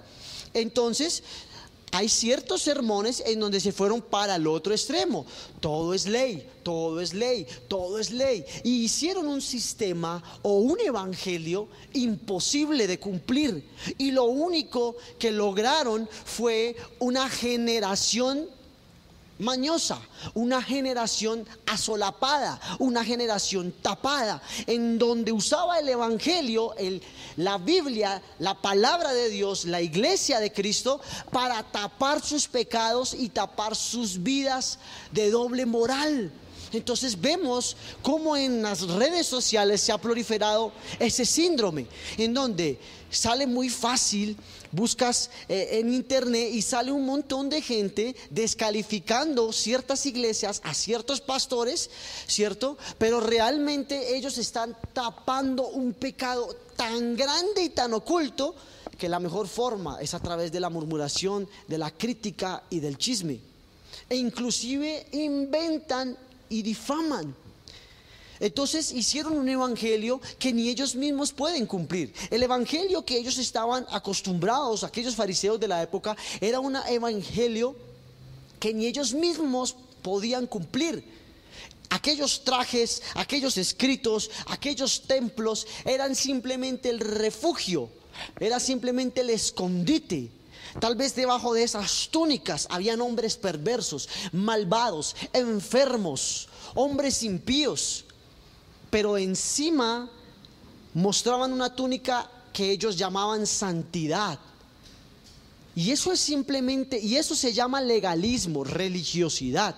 Entonces 0.54 1.22
hay 1.96 2.10
ciertos 2.10 2.62
sermones 2.62 3.24
en 3.26 3.40
donde 3.40 3.62
se 3.62 3.72
fueron 3.72 4.02
para 4.02 4.36
el 4.36 4.48
otro 4.48 4.74
extremo. 4.74 5.26
Todo 5.62 5.94
es 5.94 6.06
ley, 6.06 6.46
todo 6.62 7.00
es 7.00 7.14
ley, 7.14 7.48
todo 7.70 8.00
es 8.00 8.12
ley. 8.12 8.44
Y 8.66 8.84
hicieron 8.84 9.28
un 9.28 9.42
sistema 9.42 10.22
o 10.42 10.58
un 10.58 10.78
evangelio 10.82 11.70
imposible 11.94 12.86
de 12.86 13.00
cumplir. 13.00 13.66
Y 13.98 14.12
lo 14.12 14.26
único 14.26 14.98
que 15.18 15.32
lograron 15.32 16.10
fue 16.26 16.76
una 17.00 17.30
generación 17.30 18.50
mañosa, 19.40 20.00
una 20.34 20.62
generación 20.62 21.46
asolapada, 21.66 22.60
una 22.80 23.04
generación 23.04 23.74
tapada, 23.82 24.42
en 24.68 24.98
donde 24.98 25.32
usaba 25.32 25.80
el 25.80 25.90
Evangelio, 25.90 26.76
el, 26.78 27.02
la 27.36 27.58
Biblia, 27.58 28.22
la 28.40 28.54
palabra 28.62 29.14
de 29.14 29.30
Dios, 29.30 29.66
la 29.66 29.82
iglesia 29.82 30.40
de 30.40 30.52
Cristo, 30.52 31.02
para 31.32 31.64
tapar 31.64 32.22
sus 32.22 32.48
pecados 32.48 33.14
y 33.14 33.30
tapar 33.30 33.76
sus 33.76 34.22
vidas 34.22 34.80
de 35.12 35.32
doble 35.32 35.66
moral. 35.66 36.32
Entonces 36.76 37.20
vemos 37.20 37.76
cómo 38.02 38.36
en 38.36 38.62
las 38.62 38.82
redes 38.82 39.26
sociales 39.28 39.82
se 39.82 39.92
ha 39.92 39.98
proliferado 39.98 40.72
ese 41.00 41.26
síndrome, 41.26 41.88
en 42.18 42.34
donde 42.34 42.80
sale 43.10 43.48
muy 43.48 43.70
fácil, 43.70 44.38
buscas 44.72 45.30
eh, 45.48 45.80
en 45.80 45.94
internet 45.94 46.50
y 46.52 46.62
sale 46.62 46.92
un 46.92 47.06
montón 47.06 47.50
de 47.50 47.62
gente 47.62 48.16
descalificando 48.30 49.54
ciertas 49.54 50.06
iglesias 50.06 50.62
a 50.64 50.74
ciertos 50.74 51.22
pastores, 51.22 51.90
¿cierto? 52.28 52.78
Pero 52.98 53.22
realmente 53.22 54.16
ellos 54.16 54.38
están 54.38 54.76
tapando 54.94 55.68
un 55.68 55.94
pecado 55.94 56.56
tan 56.76 57.16
grande 57.16 57.64
y 57.64 57.70
tan 57.70 57.94
oculto 57.94 58.56
que 58.98 59.10
la 59.10 59.20
mejor 59.20 59.48
forma 59.48 59.98
es 60.02 60.14
a 60.14 60.20
través 60.20 60.52
de 60.52 60.60
la 60.60 60.70
murmuración, 60.70 61.48
de 61.68 61.78
la 61.78 61.92
crítica 61.92 62.64
y 62.70 62.80
del 62.80 62.98
chisme. 62.98 63.40
E 64.10 64.16
inclusive 64.16 65.08
inventan 65.14 66.18
y 66.50 66.62
difaman. 66.62 67.36
Entonces 68.40 68.92
hicieron 68.92 69.38
un 69.38 69.48
evangelio 69.48 70.20
que 70.38 70.52
ni 70.52 70.70
ellos 70.70 70.96
mismos 70.96 71.32
pueden 71.32 71.66
cumplir. 71.66 72.14
El 72.30 72.44
evangelio 72.44 73.06
que 73.06 73.18
ellos 73.18 73.38
estaban 73.38 73.86
acostumbrados, 73.90 74.84
aquellos 74.84 75.16
fariseos 75.16 75.60
de 75.60 75.68
la 75.68 75.82
época, 75.82 76.18
era 76.42 76.60
un 76.60 76.76
evangelio 76.76 77.76
que 78.60 78.74
ni 78.74 78.88
ellos 78.88 79.14
mismos 79.14 79.76
podían 80.02 80.48
cumplir. 80.48 81.04
Aquellos 81.90 82.44
trajes, 82.44 83.02
aquellos 83.14 83.58
escritos, 83.58 84.30
aquellos 84.48 85.04
templos 85.08 85.66
eran 85.86 86.16
simplemente 86.16 86.90
el 86.90 87.00
refugio, 87.00 87.90
era 88.40 88.60
simplemente 88.60 89.22
el 89.22 89.30
escondite. 89.30 90.30
Tal 90.80 90.96
vez 90.96 91.16
debajo 91.16 91.54
de 91.54 91.64
esas 91.64 92.10
túnicas 92.12 92.68
habían 92.70 93.02
hombres 93.02 93.38
perversos, 93.38 94.10
malvados, 94.34 95.16
enfermos, 95.32 96.50
hombres 96.74 97.24
impíos, 97.24 98.06
pero 98.90 99.18
encima 99.18 100.10
mostraban 100.94 101.54
una 101.54 101.74
túnica 101.74 102.30
que 102.52 102.72
ellos 102.72 102.98
llamaban 102.98 103.48
santidad. 103.48 104.40
Y 105.76 105.92
eso 105.92 106.14
es 106.14 106.22
simplemente, 106.22 106.98
y 107.00 107.18
eso 107.18 107.36
se 107.36 107.52
llama 107.52 107.82
legalismo, 107.82 108.64
religiosidad. 108.64 109.76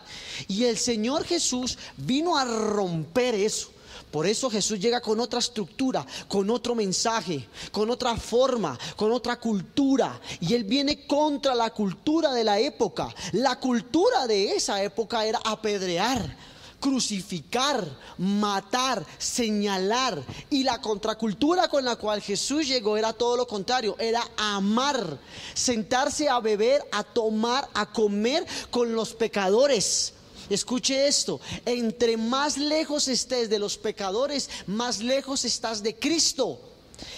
Y 0.48 0.66
el 0.66 0.78
Señor 0.78 1.26
Jesús 1.26 1.78
vino 1.98 2.38
a 2.38 2.46
romper 2.46 3.34
eso. 3.34 3.72
Por 4.12 4.26
eso 4.26 4.50
Jesús 4.50 4.80
llega 4.80 5.02
con 5.02 5.20
otra 5.20 5.40
estructura, 5.40 6.06
con 6.28 6.50
otro 6.50 6.76
mensaje, 6.76 7.48
con 7.72 7.90
otra 7.90 8.16
forma, 8.16 8.78
con 8.96 9.12
otra 9.12 9.38
cultura. 9.38 10.20
Y 10.40 10.54
Él 10.54 10.64
viene 10.64 11.06
contra 11.06 11.54
la 11.54 11.72
cultura 11.72 12.34
de 12.34 12.44
la 12.44 12.58
época. 12.60 13.14
La 13.34 13.60
cultura 13.60 14.26
de 14.26 14.56
esa 14.56 14.82
época 14.82 15.26
era 15.26 15.40
apedrear, 15.44 16.38
crucificar, 16.80 17.86
matar, 18.18 19.06
señalar. 19.18 20.24
Y 20.50 20.64
la 20.64 20.80
contracultura 20.80 21.68
con 21.68 21.84
la 21.84 21.98
cual 21.98 22.22
Jesús 22.22 22.66
llegó 22.66 22.96
era 22.96 23.12
todo 23.12 23.36
lo 23.36 23.46
contrario, 23.46 23.98
era 24.00 24.24
amar, 24.38 25.20
sentarse 25.54 26.30
a 26.30 26.40
beber, 26.40 26.82
a 26.94 27.04
tomar, 27.04 27.68
a 27.74 27.88
comer 27.88 28.46
con 28.72 28.94
los 28.94 29.14
pecadores 29.14 30.14
Escuche 30.50 31.08
esto, 31.08 31.40
entre 31.66 32.18
más 32.18 32.58
lejos 32.58 33.08
estés 33.08 33.50
de 33.50 33.60
los 33.60 33.78
pecadores, 33.78 34.50
más 34.66 35.00
lejos 35.00 35.46
estás 35.46 35.84
de 35.84 35.96
Cristo. 35.96 36.60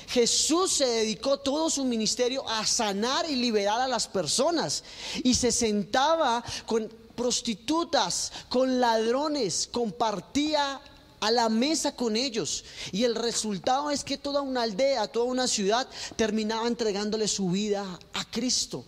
Jesús 0.08 0.74
se 0.74 0.86
dedicó 0.86 1.38
todo 1.40 1.70
su 1.70 1.86
ministerio 1.86 2.48
a 2.48 2.66
sanar 2.66 3.30
y 3.30 3.36
liberar 3.36 3.80
a 3.80 3.88
las 3.88 4.08
personas 4.08 4.84
y 5.24 5.34
se 5.36 5.52
sentaba 5.52 6.44
con 6.66 6.90
prostitutas, 7.16 8.32
con 8.50 8.80
ladrones, 8.80 9.70
compartía 9.72 10.82
a 11.20 11.32
la 11.32 11.50
mesa 11.50 11.96
con 11.96 12.16
ellos. 12.16 12.64
Y 12.92 13.04
el 13.04 13.16
resultado 13.16 13.92
es 13.92 14.04
que 14.04 14.18
toda 14.18 14.42
una 14.42 14.64
aldea, 14.64 15.08
toda 15.08 15.26
una 15.26 15.48
ciudad 15.48 15.88
terminaba 16.16 16.68
entregándole 16.68 17.28
su 17.28 17.50
vida 17.50 18.00
a 18.14 18.26
Cristo. 18.32 18.86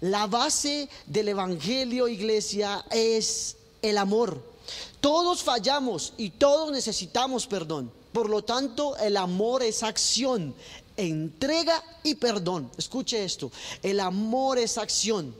La 0.00 0.26
base 0.26 0.88
del 1.06 1.28
Evangelio, 1.28 2.08
iglesia, 2.08 2.84
es 2.90 3.56
el 3.82 3.98
amor. 3.98 4.42
Todos 5.00 5.42
fallamos 5.42 6.14
y 6.16 6.30
todos 6.30 6.70
necesitamos 6.70 7.46
perdón. 7.46 7.90
Por 8.12 8.28
lo 8.28 8.42
tanto, 8.42 8.96
el 8.98 9.16
amor 9.16 9.62
es 9.62 9.82
acción, 9.82 10.54
entrega 10.96 11.82
y 12.02 12.14
perdón. 12.14 12.70
Escuche 12.76 13.24
esto, 13.24 13.50
el 13.82 14.00
amor 14.00 14.58
es 14.58 14.78
acción, 14.78 15.34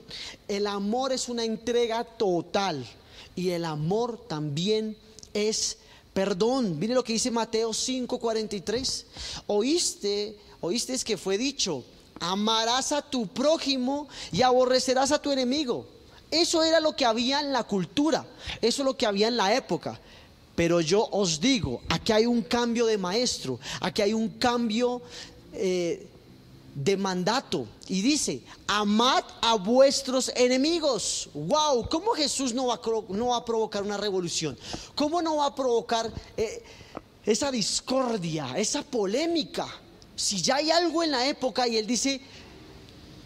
el 0.47 0.67
amor 0.67 1.13
es 1.13 1.29
una 1.29 1.43
entrega 1.43 2.03
total 2.03 2.85
y 3.35 3.51
el 3.51 3.65
amor 3.65 4.25
también 4.27 4.97
es 5.33 5.77
perdón. 6.13 6.79
Mire 6.79 6.93
lo 6.93 7.03
que 7.03 7.13
dice 7.13 7.31
Mateo 7.31 7.73
5:43. 7.73 9.05
Oíste, 9.47 10.37
oíste 10.61 10.93
es 10.93 11.03
que 11.03 11.17
fue 11.17 11.37
dicho, 11.37 11.83
amarás 12.19 12.91
a 12.91 13.01
tu 13.01 13.27
prójimo 13.27 14.07
y 14.31 14.41
aborrecerás 14.41 15.11
a 15.11 15.21
tu 15.21 15.31
enemigo. 15.31 15.92
Eso 16.33 16.63
era 16.63 16.79
lo 16.79 16.95
que 16.95 17.05
había 17.05 17.41
en 17.41 17.53
la 17.53 17.63
cultura, 17.63 18.25
eso 18.59 18.81
es 18.81 18.85
lo 18.85 18.97
que 18.97 19.05
había 19.05 19.27
en 19.27 19.37
la 19.37 19.53
época. 19.53 19.99
Pero 20.55 20.81
yo 20.81 21.07
os 21.11 21.39
digo, 21.39 21.81
aquí 21.89 22.11
hay 22.11 22.25
un 22.25 22.41
cambio 22.41 22.87
de 22.87 22.97
maestro, 22.97 23.59
aquí 23.79 24.01
hay 24.01 24.13
un 24.13 24.29
cambio 24.39 25.03
eh, 25.53 26.07
de 26.73 26.97
mandato. 26.97 27.67
Y 27.87 28.01
dice, 28.01 28.41
amad 28.65 29.23
a 29.41 29.53
vuestros 29.57 30.31
enemigos. 30.35 31.29
¡Wow! 31.35 31.87
¿Cómo 31.87 32.13
Jesús 32.13 32.51
no 32.51 32.65
va, 32.65 32.79
a 33.37 33.45
provocar 33.45 33.83
una 33.83 33.97
revolución? 33.97 34.57
¿Cómo 34.95 35.21
no 35.21 35.35
va 35.35 35.45
a 35.45 35.55
provocar 35.55 36.11
eh, 36.35 36.63
esa 37.27 37.51
discordia, 37.51 38.57
esa 38.57 38.81
polémica? 38.81 39.67
Si 40.15 40.41
ya 40.41 40.55
hay 40.55 40.71
algo 40.71 41.03
en 41.03 41.11
la 41.11 41.27
época 41.27 41.67
y 41.67 41.77
él 41.77 41.85
dice, 41.85 42.21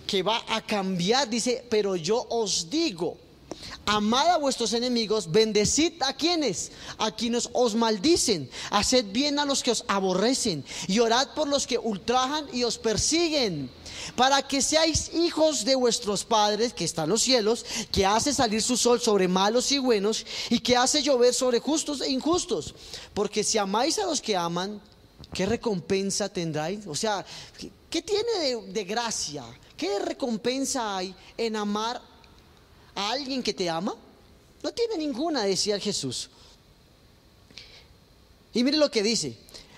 que 0.08 0.24
va 0.24 0.44
a 0.48 0.62
cambiar, 0.62 1.30
dice, 1.30 1.66
pero 1.70 1.96
yo 1.96 2.26
os 2.30 2.70
digo, 2.70 3.18
amad 3.86 4.32
a 4.32 4.38
vuestros 4.38 4.74
enemigos, 4.74 5.32
bendecid 5.32 6.02
a 6.02 6.14
quienes, 6.14 6.72
a 6.98 7.12
quienes 7.12 7.50
os 7.54 7.74
maldicen, 7.76 8.50
haced 8.70 9.06
bien 9.12 9.40
a 9.40 9.46
los 9.46 9.64
que 9.64 9.72
os 9.72 9.84
aborrecen 9.88 10.64
y 10.88 11.00
orad 11.00 11.30
por 11.34 11.48
los 11.48 11.66
que 11.66 11.78
ultrajan 11.78 12.46
y 12.54 12.64
os 12.64 12.78
persiguen, 12.78 13.70
para 14.16 14.42
que 14.42 14.62
seáis 14.62 15.12
hijos 15.14 15.64
de 15.64 15.76
vuestros 15.76 16.24
padres 16.24 16.74
que 16.74 16.86
están 16.86 17.06
en 17.06 17.12
los 17.12 17.22
cielos, 17.22 17.66
que 17.92 18.06
hace 18.06 18.34
salir 18.34 18.62
su 18.62 18.78
sol 18.78 19.00
sobre 19.00 19.28
malos 19.28 19.72
y 19.72 19.78
buenos 19.78 20.26
y 20.50 20.60
que 20.60 20.76
hace 20.76 21.02
llover 21.02 21.34
sobre 21.34 21.60
justos 21.60 22.02
e 22.02 22.10
injustos, 22.10 22.76
porque 23.14 23.44
si 23.44 23.58
amáis 23.58 24.00
a 24.00 24.06
los 24.06 24.22
que 24.22 24.36
aman, 24.36 24.82
¿qué 25.34 25.46
recompensa 25.46 26.30
tendráis? 26.30 26.86
O 26.88 26.96
sea, 26.96 27.26
¿qué, 27.90 28.02
tiene 28.02 28.40
de, 28.40 28.72
de 28.74 28.84
gracia? 28.84 29.46
¿Qué 29.78 30.00
recompensa 30.00 30.98
hay 30.98 31.16
en 31.38 31.56
amar 31.56 32.02
a 32.96 33.12
alguien 33.12 33.44
que 33.44 33.54
te 33.54 33.70
ama? 33.70 33.96
No 34.64 34.72
tiene 34.72 34.98
ninguna, 34.98 35.44
decía 35.44 35.80
Jesús. 35.80 36.30
Y 38.54 38.64
mire 38.64 38.78
lo 38.78 38.90
que 38.90 39.04
dice, 39.04 39.38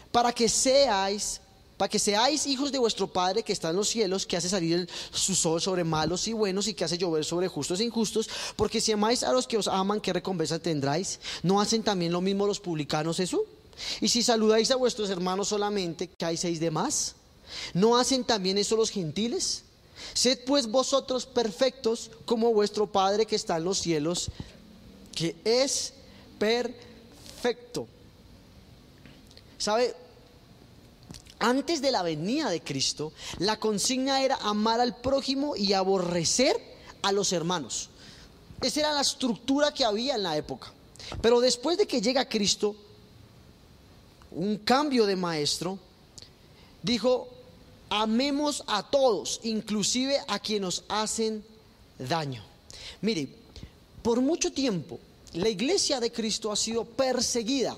para 0.09 0.31
que 0.31 0.47
seáis, 0.47 1.41
para 1.75 1.89
que 1.89 1.99
seáis 1.99 2.47
hijos 2.47 2.71
de 2.71 2.79
vuestro 2.79 3.07
Padre 3.07 3.43
que 3.43 3.51
está 3.51 3.71
en 3.71 3.75
los 3.75 3.89
cielos, 3.89 4.25
que 4.25 4.37
hace 4.37 4.47
salir 4.47 4.87
su 5.11 5.35
sol 5.35 5.59
sobre 5.59 5.83
malos 5.83 6.27
y 6.29 6.33
buenos 6.33 6.69
y 6.69 6.73
que 6.73 6.85
hace 6.85 6.97
llover 6.97 7.25
sobre 7.25 7.49
justos 7.49 7.81
e 7.81 7.83
injustos, 7.83 8.29
porque 8.55 8.79
si 8.79 8.93
amáis 8.93 9.23
a 9.23 9.33
los 9.33 9.47
que 9.47 9.57
os 9.57 9.67
aman, 9.67 9.99
¿qué 9.99 10.13
recompensa 10.13 10.59
tendráis? 10.59 11.19
¿No 11.43 11.59
hacen 11.59 11.83
también 11.83 12.13
lo 12.13 12.21
mismo 12.21 12.47
los 12.47 12.61
publicanos 12.61 13.19
eso? 13.19 13.43
Y 13.99 14.07
si 14.07 14.23
saludáis 14.23 14.71
a 14.71 14.77
vuestros 14.77 15.09
hermanos 15.09 15.49
solamente, 15.49 16.07
¿qué 16.07 16.25
hay 16.25 16.37
seis 16.37 16.61
de 16.61 16.71
más? 16.71 17.15
¿No 17.73 17.97
hacen 17.97 18.23
también 18.23 18.57
eso 18.57 18.77
los 18.77 18.91
gentiles? 18.91 19.63
Sed 20.13 20.39
pues 20.45 20.67
vosotros 20.67 21.25
perfectos 21.25 22.11
como 22.25 22.53
vuestro 22.53 22.87
Padre 22.87 23.25
que 23.25 23.35
está 23.35 23.57
en 23.57 23.63
los 23.63 23.79
cielos, 23.79 24.29
que 25.15 25.35
es 25.43 25.93
perfecto. 26.37 27.87
¿Sabe? 29.57 29.95
Antes 31.39 31.81
de 31.81 31.91
la 31.91 32.03
venida 32.03 32.49
de 32.49 32.61
Cristo, 32.61 33.13
la 33.37 33.59
consigna 33.59 34.21
era 34.21 34.35
amar 34.35 34.81
al 34.81 34.97
prójimo 34.97 35.55
y 35.55 35.73
aborrecer 35.73 36.57
a 37.01 37.11
los 37.11 37.31
hermanos. 37.31 37.89
Esa 38.61 38.81
era 38.81 38.93
la 38.93 39.01
estructura 39.01 39.73
que 39.73 39.85
había 39.85 40.15
en 40.15 40.23
la 40.23 40.35
época. 40.35 40.73
Pero 41.21 41.39
después 41.39 41.77
de 41.77 41.87
que 41.87 42.01
llega 42.01 42.27
Cristo, 42.27 42.75
un 44.31 44.57
cambio 44.57 45.05
de 45.05 45.15
maestro, 45.15 45.79
dijo, 46.83 47.29
amemos 47.89 48.63
a 48.67 48.83
todos, 48.83 49.39
inclusive 49.43 50.17
a 50.27 50.39
quienes 50.39 50.61
nos 50.61 50.83
hacen 50.87 51.43
daño. 51.97 52.43
Mire, 53.01 53.27
por 54.01 54.21
mucho 54.21 54.51
tiempo 54.51 54.99
la 55.33 55.49
iglesia 55.49 55.99
de 55.99 56.11
Cristo 56.11 56.51
ha 56.51 56.55
sido 56.55 56.85
perseguida. 56.85 57.77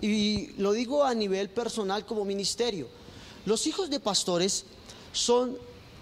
Y 0.00 0.48
lo 0.58 0.72
digo 0.72 1.04
a 1.04 1.14
nivel 1.14 1.50
personal 1.50 2.06
como 2.06 2.24
ministerio. 2.24 2.88
Los 3.46 3.66
hijos 3.66 3.90
de 3.90 4.00
pastores 4.00 4.64
son 5.12 5.56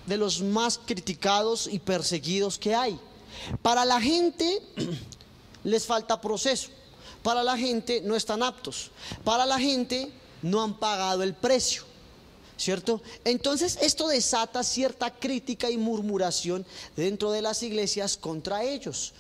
de 0.07 0.17
los 0.17 0.41
más 0.41 0.79
criticados 0.79 1.69
y 1.71 1.79
perseguidos 1.79 2.59
que 2.59 2.75
hay. 2.75 2.99
Para 3.63 3.85
la 3.85 4.01
gente, 4.01 4.63
les 5.65 5.87
falta 5.87 6.21
proceso. 6.21 6.71
Para 7.23 7.43
la 7.43 7.57
gente 7.57 8.01
no 8.01 8.15
están 8.17 8.43
aptos. 8.43 8.91
Para 9.25 9.45
la 9.47 9.59
gente 9.59 10.11
no 10.43 10.63
han 10.63 10.75
pagado 10.75 11.23
el 11.23 11.35
precio. 11.35 11.88
¿Cierto? 12.59 13.01
Entonces 13.25 13.79
esto 13.81 14.09
desata 14.09 14.65
cierta 14.65 15.15
crítica 15.15 15.71
y 15.71 15.79
murmuración 15.79 16.67
dentro 16.97 17.31
de 17.31 17.41
las 17.41 17.63
iglesias 17.63 18.17
contra 18.17 18.65
ellos. 18.65 19.13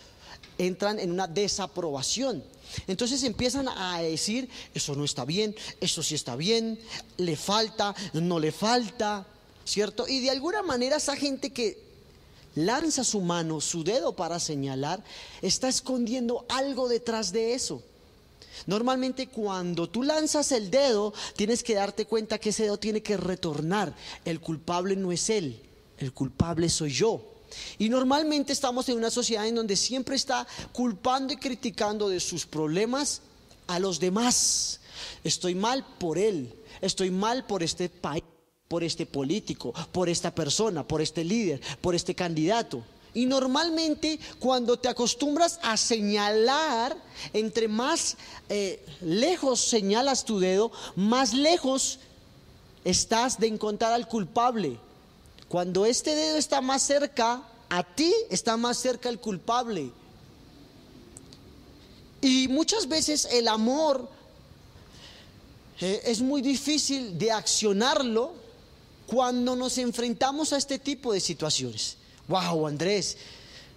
Entran 0.59 0.99
en 0.99 1.13
una 1.13 1.29
desaprobación. 1.29 2.43
Entonces 2.89 3.23
empiezan 3.23 3.69
a 3.69 4.01
decir, 4.01 4.51
eso 4.75 4.95
no 4.97 5.05
está 5.05 5.25
bien, 5.25 5.55
eso 5.81 6.03
sí 6.03 6.17
está 6.17 6.35
bien, 6.35 6.81
le 7.17 7.37
falta, 7.37 7.95
no 8.13 8.41
le 8.41 8.51
falta, 8.51 9.25
¿cierto? 9.65 10.07
Y 10.09 10.21
de 10.21 10.31
alguna 10.31 10.63
manera 10.63 10.97
esa 10.97 11.17
gente 11.17 11.51
que 11.51 11.79
lanza 12.57 13.05
su 13.05 13.21
mano, 13.21 13.61
su 13.61 13.85
dedo 13.85 14.17
para 14.17 14.41
señalar, 14.41 15.03
está 15.43 15.69
escondiendo 15.69 16.45
algo 16.49 16.89
detrás 16.89 17.33
de 17.33 17.55
eso. 17.55 17.83
Normalmente 18.67 19.29
cuando 19.29 19.89
tú 19.89 20.03
lanzas 20.03 20.53
el 20.53 20.71
dedo, 20.71 21.13
tienes 21.37 21.63
que 21.63 21.75
darte 21.75 22.07
cuenta 22.07 22.39
que 22.39 22.51
ese 22.51 22.65
dedo 22.65 22.79
tiene 22.79 23.03
que 23.03 23.17
retornar. 23.17 23.95
El 24.25 24.41
culpable 24.41 24.97
no 24.97 25.13
es 25.13 25.31
él, 25.31 25.61
el 25.99 26.13
culpable 26.13 26.69
soy 26.69 26.91
yo. 26.91 27.23
Y 27.79 27.89
normalmente 27.89 28.53
estamos 28.53 28.89
en 28.89 28.99
una 28.99 29.11
sociedad 29.11 29.47
en 29.47 29.55
donde 29.55 29.77
siempre 29.77 30.17
está 30.17 30.47
culpando 30.73 31.33
y 31.33 31.37
criticando 31.37 32.09
de 32.09 32.21
sus 32.21 32.47
problemas 32.47 33.23
a 33.67 33.79
los 33.79 34.01
demás. 34.01 34.81
Estoy 35.25 35.55
mal 35.55 35.85
por 35.99 36.19
él, 36.19 36.53
estoy 36.81 37.11
mal 37.11 37.47
por 37.47 37.63
este 37.63 37.89
país, 37.89 38.25
por 38.67 38.85
este 38.85 39.07
político, 39.07 39.73
por 39.93 40.09
esta 40.09 40.35
persona, 40.35 40.87
por 40.87 41.01
este 41.01 41.25
líder, 41.25 41.61
por 41.81 41.95
este 41.95 42.15
candidato. 42.15 42.85
Y 43.15 43.27
normalmente 43.27 44.19
cuando 44.39 44.79
te 44.79 44.89
acostumbras 44.89 45.59
a 45.63 45.77
señalar, 45.77 46.97
entre 47.33 47.69
más 47.69 48.17
eh, 48.49 48.85
lejos 49.01 49.61
señalas 49.61 50.25
tu 50.25 50.39
dedo, 50.39 50.71
más 50.95 51.35
lejos 51.35 51.99
estás 52.85 53.39
de 53.39 53.49
encontrar 53.49 53.93
al 53.93 54.09
culpable. 54.09 54.79
Cuando 55.49 55.87
este 55.87 56.15
dedo 56.15 56.37
está 56.37 56.61
más 56.61 56.83
cerca 56.83 57.43
a 57.69 57.83
ti, 57.83 58.13
está 58.31 58.57
más 58.57 58.79
cerca 58.79 59.09
el 59.09 59.19
culpable. 59.19 59.91
Y 62.21 62.49
muchas 62.49 62.89
veces 62.89 63.29
el 63.31 63.49
amor 63.49 64.09
eh, 65.81 66.03
es 66.05 66.21
muy 66.21 66.43
difícil 66.43 67.19
de 67.19 67.31
accionarlo 67.31 68.33
cuando 69.07 69.55
nos 69.55 69.79
enfrentamos 69.79 70.53
a 70.53 70.57
este 70.57 70.79
tipo 70.79 71.13
de 71.13 71.21
situaciones. 71.21 71.98
Wow, 72.29 72.67
Andrés, 72.67 73.17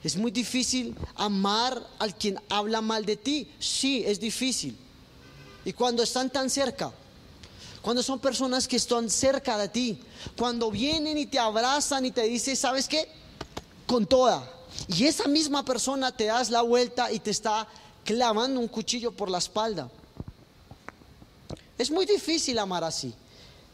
es 0.03 0.15
muy 0.17 0.29
difícil 0.29 0.95
amar 1.15 1.81
al 1.99 2.15
quien 2.15 2.39
habla 2.49 2.81
mal 2.81 3.05
de 3.05 3.15
ti. 3.15 3.49
Sí, 3.59 4.03
es 4.05 4.19
difícil. 4.19 4.77
Y 5.63 5.73
cuando 5.73 6.03
están 6.03 6.29
tan 6.29 6.49
cerca, 6.49 6.91
cuando 7.81 8.03
son 8.03 8.19
personas 8.19 8.67
que 8.67 8.75
están 8.75 9.09
cerca 9.09 9.57
de 9.57 9.69
ti, 9.69 9.99
cuando 10.37 10.69
vienen 10.69 11.17
y 11.17 11.27
te 11.27 11.39
abrazan 11.39 12.05
y 12.05 12.11
te 12.11 12.23
dicen, 12.23 12.55
¿sabes 12.55 12.87
qué? 12.87 13.07
Con 13.87 14.05
toda. 14.05 14.47
Y 14.87 15.05
esa 15.05 15.27
misma 15.27 15.63
persona 15.63 16.15
te 16.15 16.25
das 16.25 16.49
la 16.49 16.61
vuelta 16.61 17.11
y 17.11 17.19
te 17.19 17.31
está 17.31 17.67
clavando 18.03 18.59
un 18.59 18.67
cuchillo 18.67 19.11
por 19.11 19.29
la 19.29 19.37
espalda. 19.37 19.89
Es 21.77 21.89
muy 21.89 22.05
difícil 22.05 22.59
amar 22.59 22.83
así. 22.83 23.13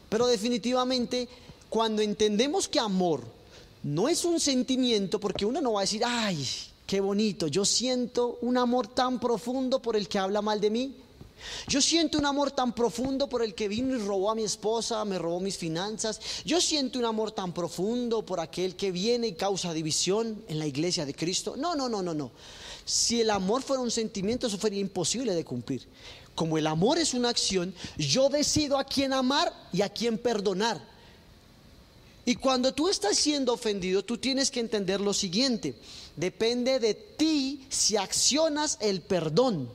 Pero 0.08 0.26
definitivamente, 0.26 1.28
cuando 1.68 2.00
entendemos 2.00 2.68
que 2.68 2.78
amor 2.78 3.37
no 3.88 4.08
es 4.08 4.24
un 4.24 4.38
sentimiento, 4.38 5.18
porque 5.18 5.46
uno 5.46 5.60
no 5.60 5.72
va 5.72 5.80
a 5.80 5.82
decir, 5.82 6.02
ay, 6.04 6.46
qué 6.86 7.00
bonito, 7.00 7.46
yo 7.46 7.64
siento 7.64 8.38
un 8.42 8.58
amor 8.58 8.88
tan 8.88 9.18
profundo 9.18 9.80
por 9.80 9.96
el 9.96 10.08
que 10.08 10.18
habla 10.18 10.42
mal 10.42 10.60
de 10.60 10.70
mí. 10.70 10.96
Yo 11.68 11.80
siento 11.80 12.18
un 12.18 12.26
amor 12.26 12.50
tan 12.50 12.74
profundo 12.74 13.28
por 13.28 13.42
el 13.42 13.54
que 13.54 13.68
vino 13.68 13.94
y 13.94 13.98
robó 13.98 14.30
a 14.30 14.34
mi 14.34 14.42
esposa, 14.42 15.04
me 15.04 15.18
robó 15.18 15.40
mis 15.40 15.56
finanzas. 15.56 16.20
Yo 16.44 16.60
siento 16.60 16.98
un 16.98 17.04
amor 17.04 17.30
tan 17.30 17.54
profundo 17.54 18.26
por 18.26 18.40
aquel 18.40 18.74
que 18.74 18.90
viene 18.90 19.28
y 19.28 19.34
causa 19.34 19.72
división 19.72 20.42
en 20.48 20.58
la 20.58 20.66
iglesia 20.66 21.06
de 21.06 21.14
Cristo. 21.14 21.54
No, 21.56 21.76
no, 21.76 21.88
no, 21.88 22.02
no, 22.02 22.12
no. 22.12 22.32
Si 22.84 23.20
el 23.20 23.30
amor 23.30 23.62
fuera 23.62 23.82
un 23.82 23.92
sentimiento, 23.92 24.48
eso 24.48 24.58
sería 24.58 24.80
imposible 24.80 25.32
de 25.32 25.44
cumplir. 25.44 25.86
Como 26.34 26.58
el 26.58 26.66
amor 26.66 26.98
es 26.98 27.14
una 27.14 27.28
acción, 27.28 27.72
yo 27.96 28.28
decido 28.28 28.76
a 28.76 28.84
quién 28.84 29.12
amar 29.12 29.52
y 29.72 29.82
a 29.82 29.88
quién 29.88 30.18
perdonar. 30.18 30.97
Y 32.28 32.36
cuando 32.36 32.74
tú 32.74 32.90
estás 32.90 33.16
siendo 33.16 33.54
ofendido, 33.54 34.04
tú 34.04 34.18
tienes 34.18 34.50
que 34.50 34.60
entender 34.60 35.00
lo 35.00 35.14
siguiente. 35.14 35.74
Depende 36.14 36.78
de 36.78 36.92
ti 36.92 37.64
si 37.70 37.96
accionas 37.96 38.76
el 38.82 39.00
perdón 39.00 39.66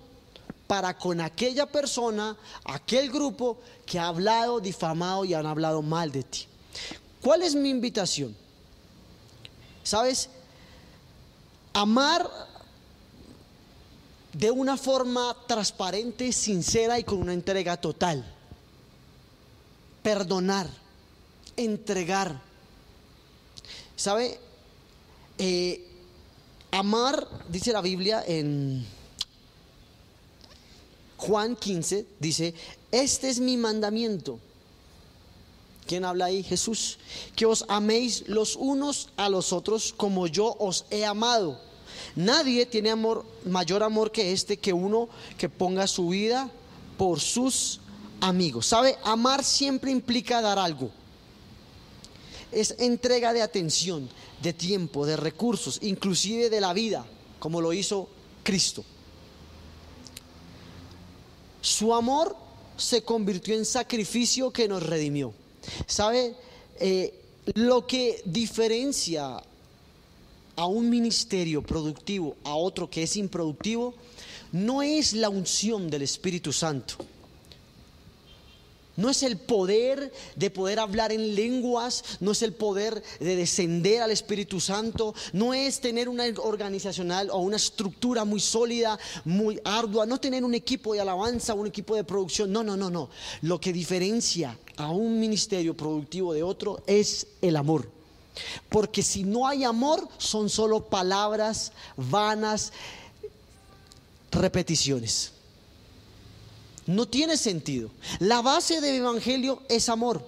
para 0.68 0.96
con 0.96 1.20
aquella 1.20 1.66
persona, 1.66 2.38
aquel 2.66 3.10
grupo 3.10 3.58
que 3.88 3.98
ha 3.98 4.06
hablado, 4.06 4.60
difamado 4.60 5.26
y 5.26 5.34
han 5.34 5.48
hablado 5.48 5.82
mal 5.82 6.12
de 6.12 6.22
ti. 6.22 6.46
¿Cuál 7.24 7.42
es 7.42 7.56
mi 7.56 7.72
invitación? 7.72 8.36
¿Sabes? 9.82 10.30
Amar 11.74 12.30
de 14.32 14.52
una 14.52 14.78
forma 14.78 15.36
transparente, 15.48 16.32
sincera 16.32 17.00
y 17.00 17.04
con 17.04 17.18
una 17.18 17.34
entrega 17.34 17.78
total. 17.78 18.24
Perdonar, 20.04 20.83
entregar. 21.58 22.42
¿Sabe? 23.96 24.40
Eh, 25.38 25.86
amar, 26.72 27.28
dice 27.50 27.72
la 27.72 27.82
Biblia 27.82 28.24
en 28.26 28.86
Juan 31.18 31.56
15 31.56 32.06
dice, 32.20 32.54
este 32.92 33.30
es 33.30 33.40
mi 33.40 33.56
mandamiento. 33.56 34.40
¿Quién 35.88 36.06
habla 36.06 36.26
ahí? 36.26 36.44
Jesús. 36.44 36.98
Que 37.36 37.46
os 37.46 37.66
améis 37.68 38.28
los 38.28 38.56
unos 38.56 39.10
a 39.16 39.30
los 39.30 39.54
otros 39.54 39.94
como 39.96 40.28
yo 40.28 40.56
os 40.60 40.86
he 40.90 41.06
amado. 41.06 41.60
Nadie 42.16 42.66
tiene 42.66 42.90
amor, 42.90 43.26
mayor 43.46 43.84
amor 43.84 44.12
que 44.12 44.32
este, 44.32 44.58
que 44.58 44.74
uno 44.74 45.10
que 45.38 45.50
ponga 45.50 45.88
su 45.88 46.10
vida 46.10 46.50
por 46.98 47.20
sus 47.20 47.80
amigos. 48.20 48.68
¿Sabe? 48.68 48.98
Amar 49.04 49.44
siempre 49.44 49.92
implica 49.92 50.42
dar 50.42 50.60
algo. 50.60 50.92
Es 52.54 52.76
entrega 52.80 53.34
de 53.34 53.42
atención, 53.42 54.10
de 54.42 54.54
tiempo, 54.54 55.06
de 55.06 55.18
recursos, 55.18 55.80
inclusive 55.82 56.50
de 56.50 56.62
la 56.62 56.74
vida, 56.74 57.06
como 57.40 57.62
lo 57.62 57.74
hizo 57.74 58.08
Cristo. 58.44 58.84
Su 61.62 61.94
amor 61.94 62.36
se 62.78 63.04
convirtió 63.04 63.56
en 63.56 63.66
sacrificio 63.66 64.52
que 64.52 64.68
nos 64.68 64.84
redimió. 64.84 65.34
¿Sabe? 65.88 66.36
Eh, 66.80 67.20
lo 67.56 67.88
que 67.88 68.22
diferencia 68.26 69.42
a 70.56 70.66
un 70.66 70.90
ministerio 70.90 71.62
productivo 71.62 72.36
a 72.44 72.56
otro 72.56 72.90
que 72.90 73.04
es 73.04 73.18
improductivo 73.18 73.94
no 74.52 74.82
es 74.82 75.14
la 75.14 75.30
unción 75.30 75.90
del 75.90 76.04
Espíritu 76.04 76.54
Santo 76.54 76.98
no 78.96 79.10
es 79.10 79.24
el 79.24 79.38
poder 79.38 80.12
de 80.36 80.50
poder 80.50 80.80
hablar 80.80 81.12
en 81.12 81.36
lenguas, 81.36 82.04
no 82.20 82.32
es 82.32 82.42
el 82.42 82.54
poder 82.54 83.02
de 83.20 83.36
descender 83.36 84.02
al 84.02 84.12
Espíritu 84.12 84.60
Santo, 84.60 85.14
no 85.32 85.54
es 85.54 85.80
tener 85.80 86.10
una 86.10 86.26
organizacional 86.38 87.30
o 87.32 87.40
una 87.40 87.58
estructura 87.58 88.26
muy 88.26 88.40
sólida, 88.40 89.00
muy 89.26 89.60
ardua, 89.64 90.06
no 90.06 90.20
tener 90.20 90.44
un 90.44 90.54
equipo 90.54 90.94
de 90.94 91.02
alabanza, 91.02 91.54
un 91.54 91.68
equipo 91.68 91.96
de 91.96 92.04
producción, 92.04 92.52
no, 92.52 92.64
no, 92.64 92.78
no, 92.78 92.90
no. 92.90 93.10
Lo 93.42 93.60
que 93.60 93.74
diferencia 93.74 94.58
a 94.78 94.90
un 94.90 95.20
ministerio 95.20 95.76
productivo 95.76 96.34
de 96.34 96.44
otro 96.44 96.84
es 96.88 97.28
el 97.42 97.56
amor. 97.56 97.90
Porque 98.70 99.04
si 99.04 99.24
no 99.24 99.48
hay 99.48 99.64
amor, 99.64 100.08
son 100.18 100.50
solo 100.50 100.86
palabras 100.86 101.72
vanas, 101.96 102.74
repeticiones. 104.32 105.32
No 106.86 107.08
tiene 107.08 107.38
sentido. 107.38 107.90
La 108.20 108.42
base 108.42 108.82
del 108.82 108.96
Evangelio 108.96 109.62
es 109.70 109.90
amor. 109.90 110.26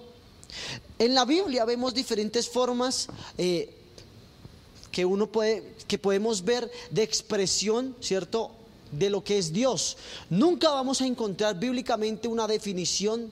En 0.98 1.14
la 1.14 1.24
Biblia 1.24 1.64
vemos 1.64 1.92
diferentes 1.92 2.48
formas 2.48 3.08
eh, 3.36 3.74
que 4.90 5.04
uno 5.04 5.26
puede, 5.26 5.74
que 5.86 5.98
podemos 5.98 6.42
ver 6.42 6.70
de 6.90 7.02
expresión, 7.02 7.94
¿cierto? 8.00 8.50
De 8.90 9.10
lo 9.10 9.22
que 9.22 9.36
es 9.36 9.52
Dios. 9.52 9.98
Nunca 10.30 10.70
vamos 10.70 11.00
a 11.02 11.06
encontrar 11.06 11.58
bíblicamente 11.58 12.28
una 12.28 12.46
definición 12.46 13.30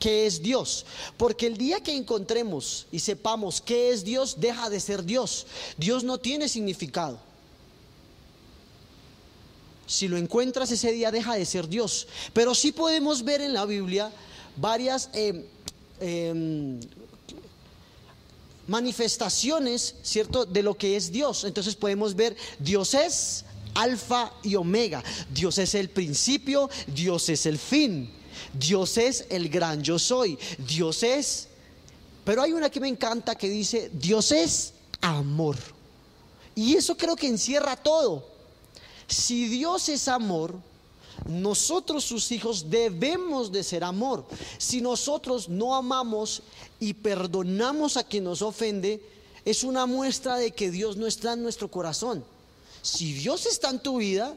que 0.00 0.26
es 0.26 0.42
Dios. 0.42 0.86
Porque 1.16 1.46
el 1.46 1.56
día 1.56 1.80
que 1.80 1.94
encontremos 1.94 2.86
y 2.90 2.98
sepamos 2.98 3.60
qué 3.60 3.90
es 3.90 4.04
Dios, 4.04 4.40
deja 4.40 4.70
de 4.70 4.80
ser 4.80 5.04
Dios. 5.04 5.46
Dios 5.76 6.02
no 6.02 6.18
tiene 6.18 6.48
significado. 6.48 7.27
Si 9.88 10.06
lo 10.06 10.18
encuentras 10.18 10.70
ese 10.70 10.92
día 10.92 11.10
deja 11.10 11.34
de 11.34 11.46
ser 11.46 11.66
Dios. 11.66 12.06
Pero 12.34 12.54
sí 12.54 12.72
podemos 12.72 13.24
ver 13.24 13.40
en 13.40 13.54
la 13.54 13.64
Biblia 13.64 14.12
varias 14.54 15.08
em, 15.14 15.44
em, 15.98 16.78
manifestaciones, 18.66 19.94
¿cierto?, 20.02 20.44
de 20.44 20.62
lo 20.62 20.76
que 20.76 20.94
es 20.94 21.10
Dios. 21.10 21.44
Entonces 21.44 21.74
podemos 21.74 22.14
ver, 22.14 22.36
Dios 22.58 22.92
es 22.92 23.46
alfa 23.74 24.30
y 24.42 24.56
omega. 24.56 25.02
Dios 25.32 25.56
es 25.56 25.74
el 25.74 25.88
principio, 25.88 26.68
Dios 26.86 27.30
es 27.30 27.46
el 27.46 27.58
fin. 27.58 28.12
Dios 28.52 28.98
es 28.98 29.24
el 29.30 29.48
gran 29.48 29.82
yo 29.82 29.98
soy. 29.98 30.38
Dios 30.58 31.02
es... 31.02 31.48
Pero 32.26 32.42
hay 32.42 32.52
una 32.52 32.68
que 32.68 32.78
me 32.78 32.88
encanta 32.88 33.36
que 33.36 33.48
dice, 33.48 33.90
Dios 33.94 34.32
es 34.32 34.74
amor. 35.00 35.56
Y 36.54 36.74
eso 36.74 36.94
creo 36.94 37.16
que 37.16 37.26
encierra 37.26 37.74
todo. 37.74 38.37
Si 39.08 39.48
Dios 39.48 39.88
es 39.88 40.06
amor, 40.06 40.54
nosotros 41.26 42.04
sus 42.04 42.30
hijos 42.30 42.70
debemos 42.70 43.50
de 43.50 43.64
ser 43.64 43.82
amor. 43.82 44.26
Si 44.58 44.80
nosotros 44.80 45.48
no 45.48 45.74
amamos 45.74 46.42
y 46.78 46.94
perdonamos 46.94 47.96
a 47.96 48.04
quien 48.04 48.24
nos 48.24 48.42
ofende, 48.42 49.02
es 49.44 49.64
una 49.64 49.86
muestra 49.86 50.36
de 50.36 50.50
que 50.50 50.70
Dios 50.70 50.96
no 50.96 51.06
está 51.06 51.32
en 51.32 51.42
nuestro 51.42 51.70
corazón. 51.70 52.22
Si 52.82 53.14
Dios 53.14 53.46
está 53.46 53.70
en 53.70 53.80
tu 53.80 53.96
vida, 53.96 54.36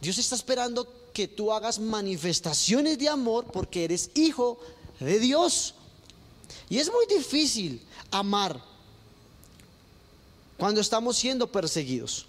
Dios 0.00 0.18
está 0.18 0.34
esperando 0.34 0.86
que 1.12 1.26
tú 1.26 1.52
hagas 1.52 1.78
manifestaciones 1.78 2.98
de 2.98 3.08
amor 3.08 3.46
porque 3.52 3.84
eres 3.84 4.10
hijo 4.14 4.58
de 5.00 5.18
Dios. 5.18 5.74
Y 6.68 6.78
es 6.78 6.90
muy 6.92 7.06
difícil 7.06 7.82
amar 8.10 8.62
cuando 10.56 10.80
estamos 10.80 11.16
siendo 11.16 11.50
perseguidos. 11.50 12.26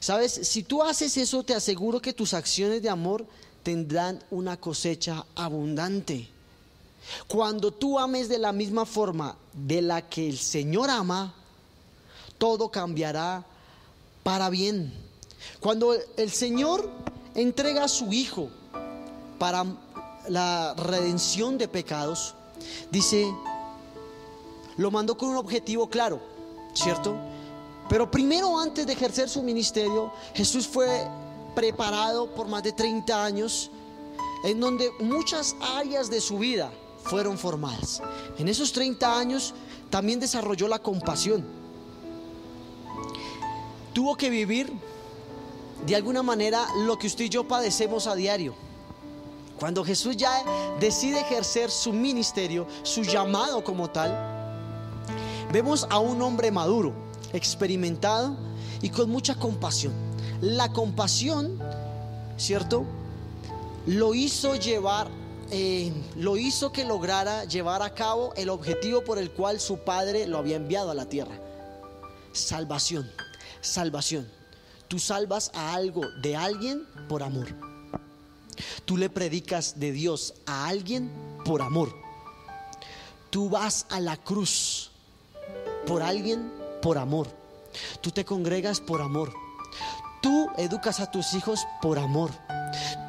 Sabes, 0.00 0.32
si 0.32 0.62
tú 0.62 0.82
haces 0.82 1.16
eso, 1.16 1.42
te 1.42 1.54
aseguro 1.54 2.00
que 2.00 2.12
tus 2.12 2.34
acciones 2.34 2.82
de 2.82 2.88
amor 2.88 3.26
tendrán 3.62 4.22
una 4.30 4.56
cosecha 4.56 5.24
abundante. 5.34 6.28
Cuando 7.26 7.72
tú 7.72 7.98
ames 7.98 8.28
de 8.28 8.38
la 8.38 8.52
misma 8.52 8.84
forma 8.84 9.36
de 9.52 9.82
la 9.82 10.08
que 10.08 10.28
el 10.28 10.38
Señor 10.38 10.90
ama, 10.90 11.34
todo 12.38 12.70
cambiará 12.70 13.44
para 14.22 14.50
bien. 14.50 14.92
Cuando 15.60 15.94
el 16.16 16.30
Señor 16.30 16.90
entrega 17.34 17.84
a 17.84 17.88
su 17.88 18.12
Hijo 18.12 18.50
para 19.38 19.64
la 20.28 20.74
redención 20.74 21.58
de 21.58 21.68
pecados, 21.68 22.34
dice, 22.90 23.32
lo 24.76 24.90
mandó 24.90 25.16
con 25.16 25.30
un 25.30 25.36
objetivo 25.36 25.88
claro, 25.88 26.20
¿cierto? 26.74 27.16
Pero 27.88 28.10
primero 28.10 28.58
antes 28.58 28.86
de 28.86 28.92
ejercer 28.92 29.28
su 29.28 29.42
ministerio, 29.42 30.12
Jesús 30.34 30.66
fue 30.66 31.06
preparado 31.54 32.34
por 32.34 32.48
más 32.48 32.62
de 32.62 32.72
30 32.72 33.24
años 33.24 33.70
en 34.44 34.60
donde 34.60 34.90
muchas 35.00 35.56
áreas 35.76 36.10
de 36.10 36.20
su 36.20 36.38
vida 36.38 36.70
fueron 37.04 37.38
formadas. 37.38 38.02
En 38.38 38.48
esos 38.48 38.72
30 38.72 39.18
años 39.18 39.54
también 39.90 40.20
desarrolló 40.20 40.68
la 40.68 40.78
compasión. 40.78 41.44
Tuvo 43.92 44.16
que 44.16 44.28
vivir 44.28 44.72
de 45.86 45.96
alguna 45.96 46.22
manera 46.22 46.66
lo 46.84 46.98
que 46.98 47.06
usted 47.06 47.26
y 47.26 47.28
yo 47.28 47.46
padecemos 47.46 48.06
a 48.06 48.14
diario. 48.14 48.54
Cuando 49.58 49.84
Jesús 49.84 50.16
ya 50.16 50.44
decide 50.80 51.20
ejercer 51.20 51.70
su 51.70 51.92
ministerio, 51.92 52.66
su 52.82 53.02
llamado 53.02 53.64
como 53.64 53.88
tal, 53.88 54.14
vemos 55.50 55.86
a 55.88 55.98
un 55.98 56.20
hombre 56.20 56.50
maduro, 56.50 56.92
experimentado 57.32 58.36
y 58.82 58.90
con 58.90 59.10
mucha 59.10 59.34
compasión. 59.34 59.92
La 60.40 60.72
compasión, 60.72 61.58
¿cierto? 62.36 62.84
Lo 63.86 64.14
hizo 64.14 64.56
llevar, 64.56 65.08
eh, 65.50 65.92
lo 66.16 66.36
hizo 66.36 66.72
que 66.72 66.84
lograra 66.84 67.44
llevar 67.44 67.82
a 67.82 67.94
cabo 67.94 68.32
el 68.36 68.48
objetivo 68.48 69.02
por 69.02 69.18
el 69.18 69.30
cual 69.30 69.60
su 69.60 69.78
padre 69.78 70.26
lo 70.26 70.38
había 70.38 70.56
enviado 70.56 70.90
a 70.90 70.94
la 70.94 71.06
tierra. 71.06 71.38
Salvación, 72.32 73.10
salvación. 73.60 74.28
Tú 74.88 74.98
salvas 74.98 75.50
a 75.54 75.74
algo 75.74 76.02
de 76.22 76.36
alguien 76.36 76.86
por 77.08 77.22
amor. 77.22 77.48
Tú 78.84 78.96
le 78.96 79.10
predicas 79.10 79.78
de 79.78 79.92
Dios 79.92 80.34
a 80.46 80.68
alguien 80.68 81.10
por 81.44 81.62
amor. 81.62 81.92
Tú 83.30 83.48
vas 83.50 83.86
a 83.90 84.00
la 84.00 84.16
cruz 84.16 84.90
por 85.86 86.02
alguien 86.02 86.50
por 86.86 86.98
amor. 86.98 87.26
Tú 88.00 88.12
te 88.12 88.24
congregas 88.24 88.78
por 88.78 89.02
amor. 89.02 89.32
Tú 90.22 90.46
educas 90.56 91.00
a 91.00 91.10
tus 91.10 91.34
hijos 91.34 91.66
por 91.82 91.98
amor. 91.98 92.30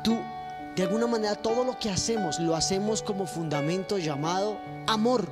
Tú, 0.04 0.18
de 0.76 0.82
alguna 0.82 1.06
manera, 1.06 1.36
todo 1.36 1.64
lo 1.64 1.78
que 1.78 1.92
hacemos 1.92 2.40
lo 2.40 2.56
hacemos 2.56 3.04
como 3.04 3.28
fundamento 3.28 4.00
llamado 4.00 4.58
amor. 4.88 5.30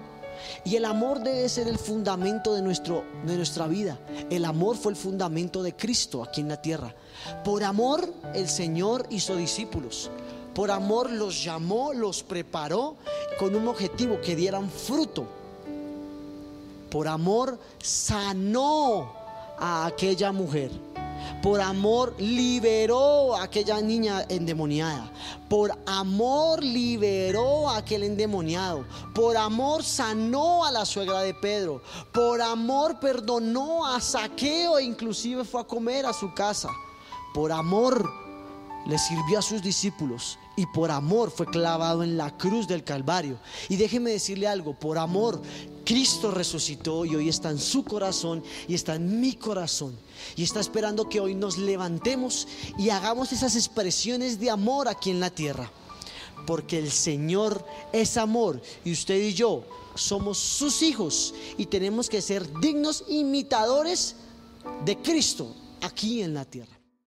Y 0.63 0.75
el 0.75 0.85
amor 0.85 1.23
debe 1.23 1.49
ser 1.49 1.67
el 1.67 1.79
fundamento 1.79 2.53
de, 2.53 2.61
nuestro, 2.61 3.03
de 3.25 3.35
nuestra 3.35 3.65
vida. 3.65 3.97
El 4.29 4.45
amor 4.45 4.77
fue 4.77 4.91
el 4.91 4.95
fundamento 4.95 5.63
de 5.63 5.75
Cristo 5.75 6.23
aquí 6.23 6.41
en 6.41 6.49
la 6.49 6.61
tierra. 6.61 6.93
Por 7.43 7.63
amor 7.63 8.13
el 8.35 8.47
Señor 8.47 9.07
hizo 9.09 9.35
discípulos. 9.35 10.11
Por 10.53 10.69
amor 10.69 11.09
los 11.09 11.43
llamó, 11.43 11.93
los 11.93 12.21
preparó 12.21 12.95
con 13.39 13.55
un 13.55 13.67
objetivo 13.67 14.21
que 14.21 14.35
dieran 14.35 14.69
fruto. 14.69 15.44
Por 16.95 17.09
amor 17.09 17.59
sanó 17.83 19.11
a 19.59 19.85
aquella 19.85 20.31
mujer. 20.31 20.71
Por 21.43 21.59
amor 21.59 22.15
liberó 22.17 23.35
a 23.35 23.43
aquella 23.43 23.81
niña 23.81 24.25
endemoniada. 24.29 25.11
Por 25.49 25.77
amor 25.85 26.63
liberó 26.63 27.69
a 27.69 27.79
aquel 27.79 28.03
endemoniado. 28.03 28.85
Por 29.13 29.35
amor 29.35 29.83
sanó 29.83 30.63
a 30.63 30.71
la 30.71 30.85
suegra 30.85 31.19
de 31.19 31.33
Pedro. 31.33 31.81
Por 32.13 32.41
amor 32.41 32.97
perdonó 33.01 33.85
a 33.85 33.99
Saqueo 33.99 34.79
e 34.79 34.85
inclusive 34.85 35.43
fue 35.43 35.59
a 35.59 35.65
comer 35.65 36.05
a 36.05 36.13
su 36.13 36.33
casa. 36.33 36.69
Por 37.33 37.51
amor 37.51 38.09
le 38.87 38.97
sirvió 38.97 39.39
a 39.39 39.41
sus 39.41 39.61
discípulos 39.61 40.39
y 40.55 40.65
por 40.67 40.91
amor 40.91 41.31
fue 41.31 41.45
clavado 41.45 42.03
en 42.03 42.17
la 42.17 42.35
cruz 42.37 42.67
del 42.67 42.83
Calvario. 42.83 43.39
Y 43.69 43.75
déjeme 43.75 44.11
decirle 44.11 44.47
algo, 44.47 44.73
por 44.73 44.97
amor 44.97 45.41
Cristo 45.85 46.31
resucitó 46.31 47.05
y 47.05 47.15
hoy 47.15 47.29
está 47.29 47.51
en 47.51 47.59
su 47.59 47.83
corazón 47.83 48.43
y 48.67 48.73
está 48.73 48.95
en 48.95 49.19
mi 49.19 49.33
corazón. 49.33 49.97
Y 50.35 50.43
está 50.43 50.59
esperando 50.59 51.07
que 51.07 51.19
hoy 51.19 51.35
nos 51.35 51.57
levantemos 51.57 52.47
y 52.77 52.89
hagamos 52.89 53.31
esas 53.31 53.55
expresiones 53.55 54.39
de 54.39 54.49
amor 54.49 54.87
aquí 54.87 55.11
en 55.11 55.19
la 55.19 55.29
tierra. 55.29 55.71
Porque 56.47 56.77
el 56.77 56.91
Señor 56.91 57.65
es 57.91 58.17
amor 58.17 58.61
y 58.83 58.91
usted 58.91 59.19
y 59.19 59.33
yo 59.33 59.63
somos 59.95 60.37
sus 60.37 60.81
hijos 60.81 61.33
y 61.57 61.67
tenemos 61.67 62.09
que 62.09 62.21
ser 62.21 62.59
dignos 62.59 63.05
imitadores 63.07 64.15
de 64.83 64.97
Cristo 64.97 65.55
aquí 65.81 66.21
en 66.21 66.33
la 66.33 66.45
tierra. 66.45 66.75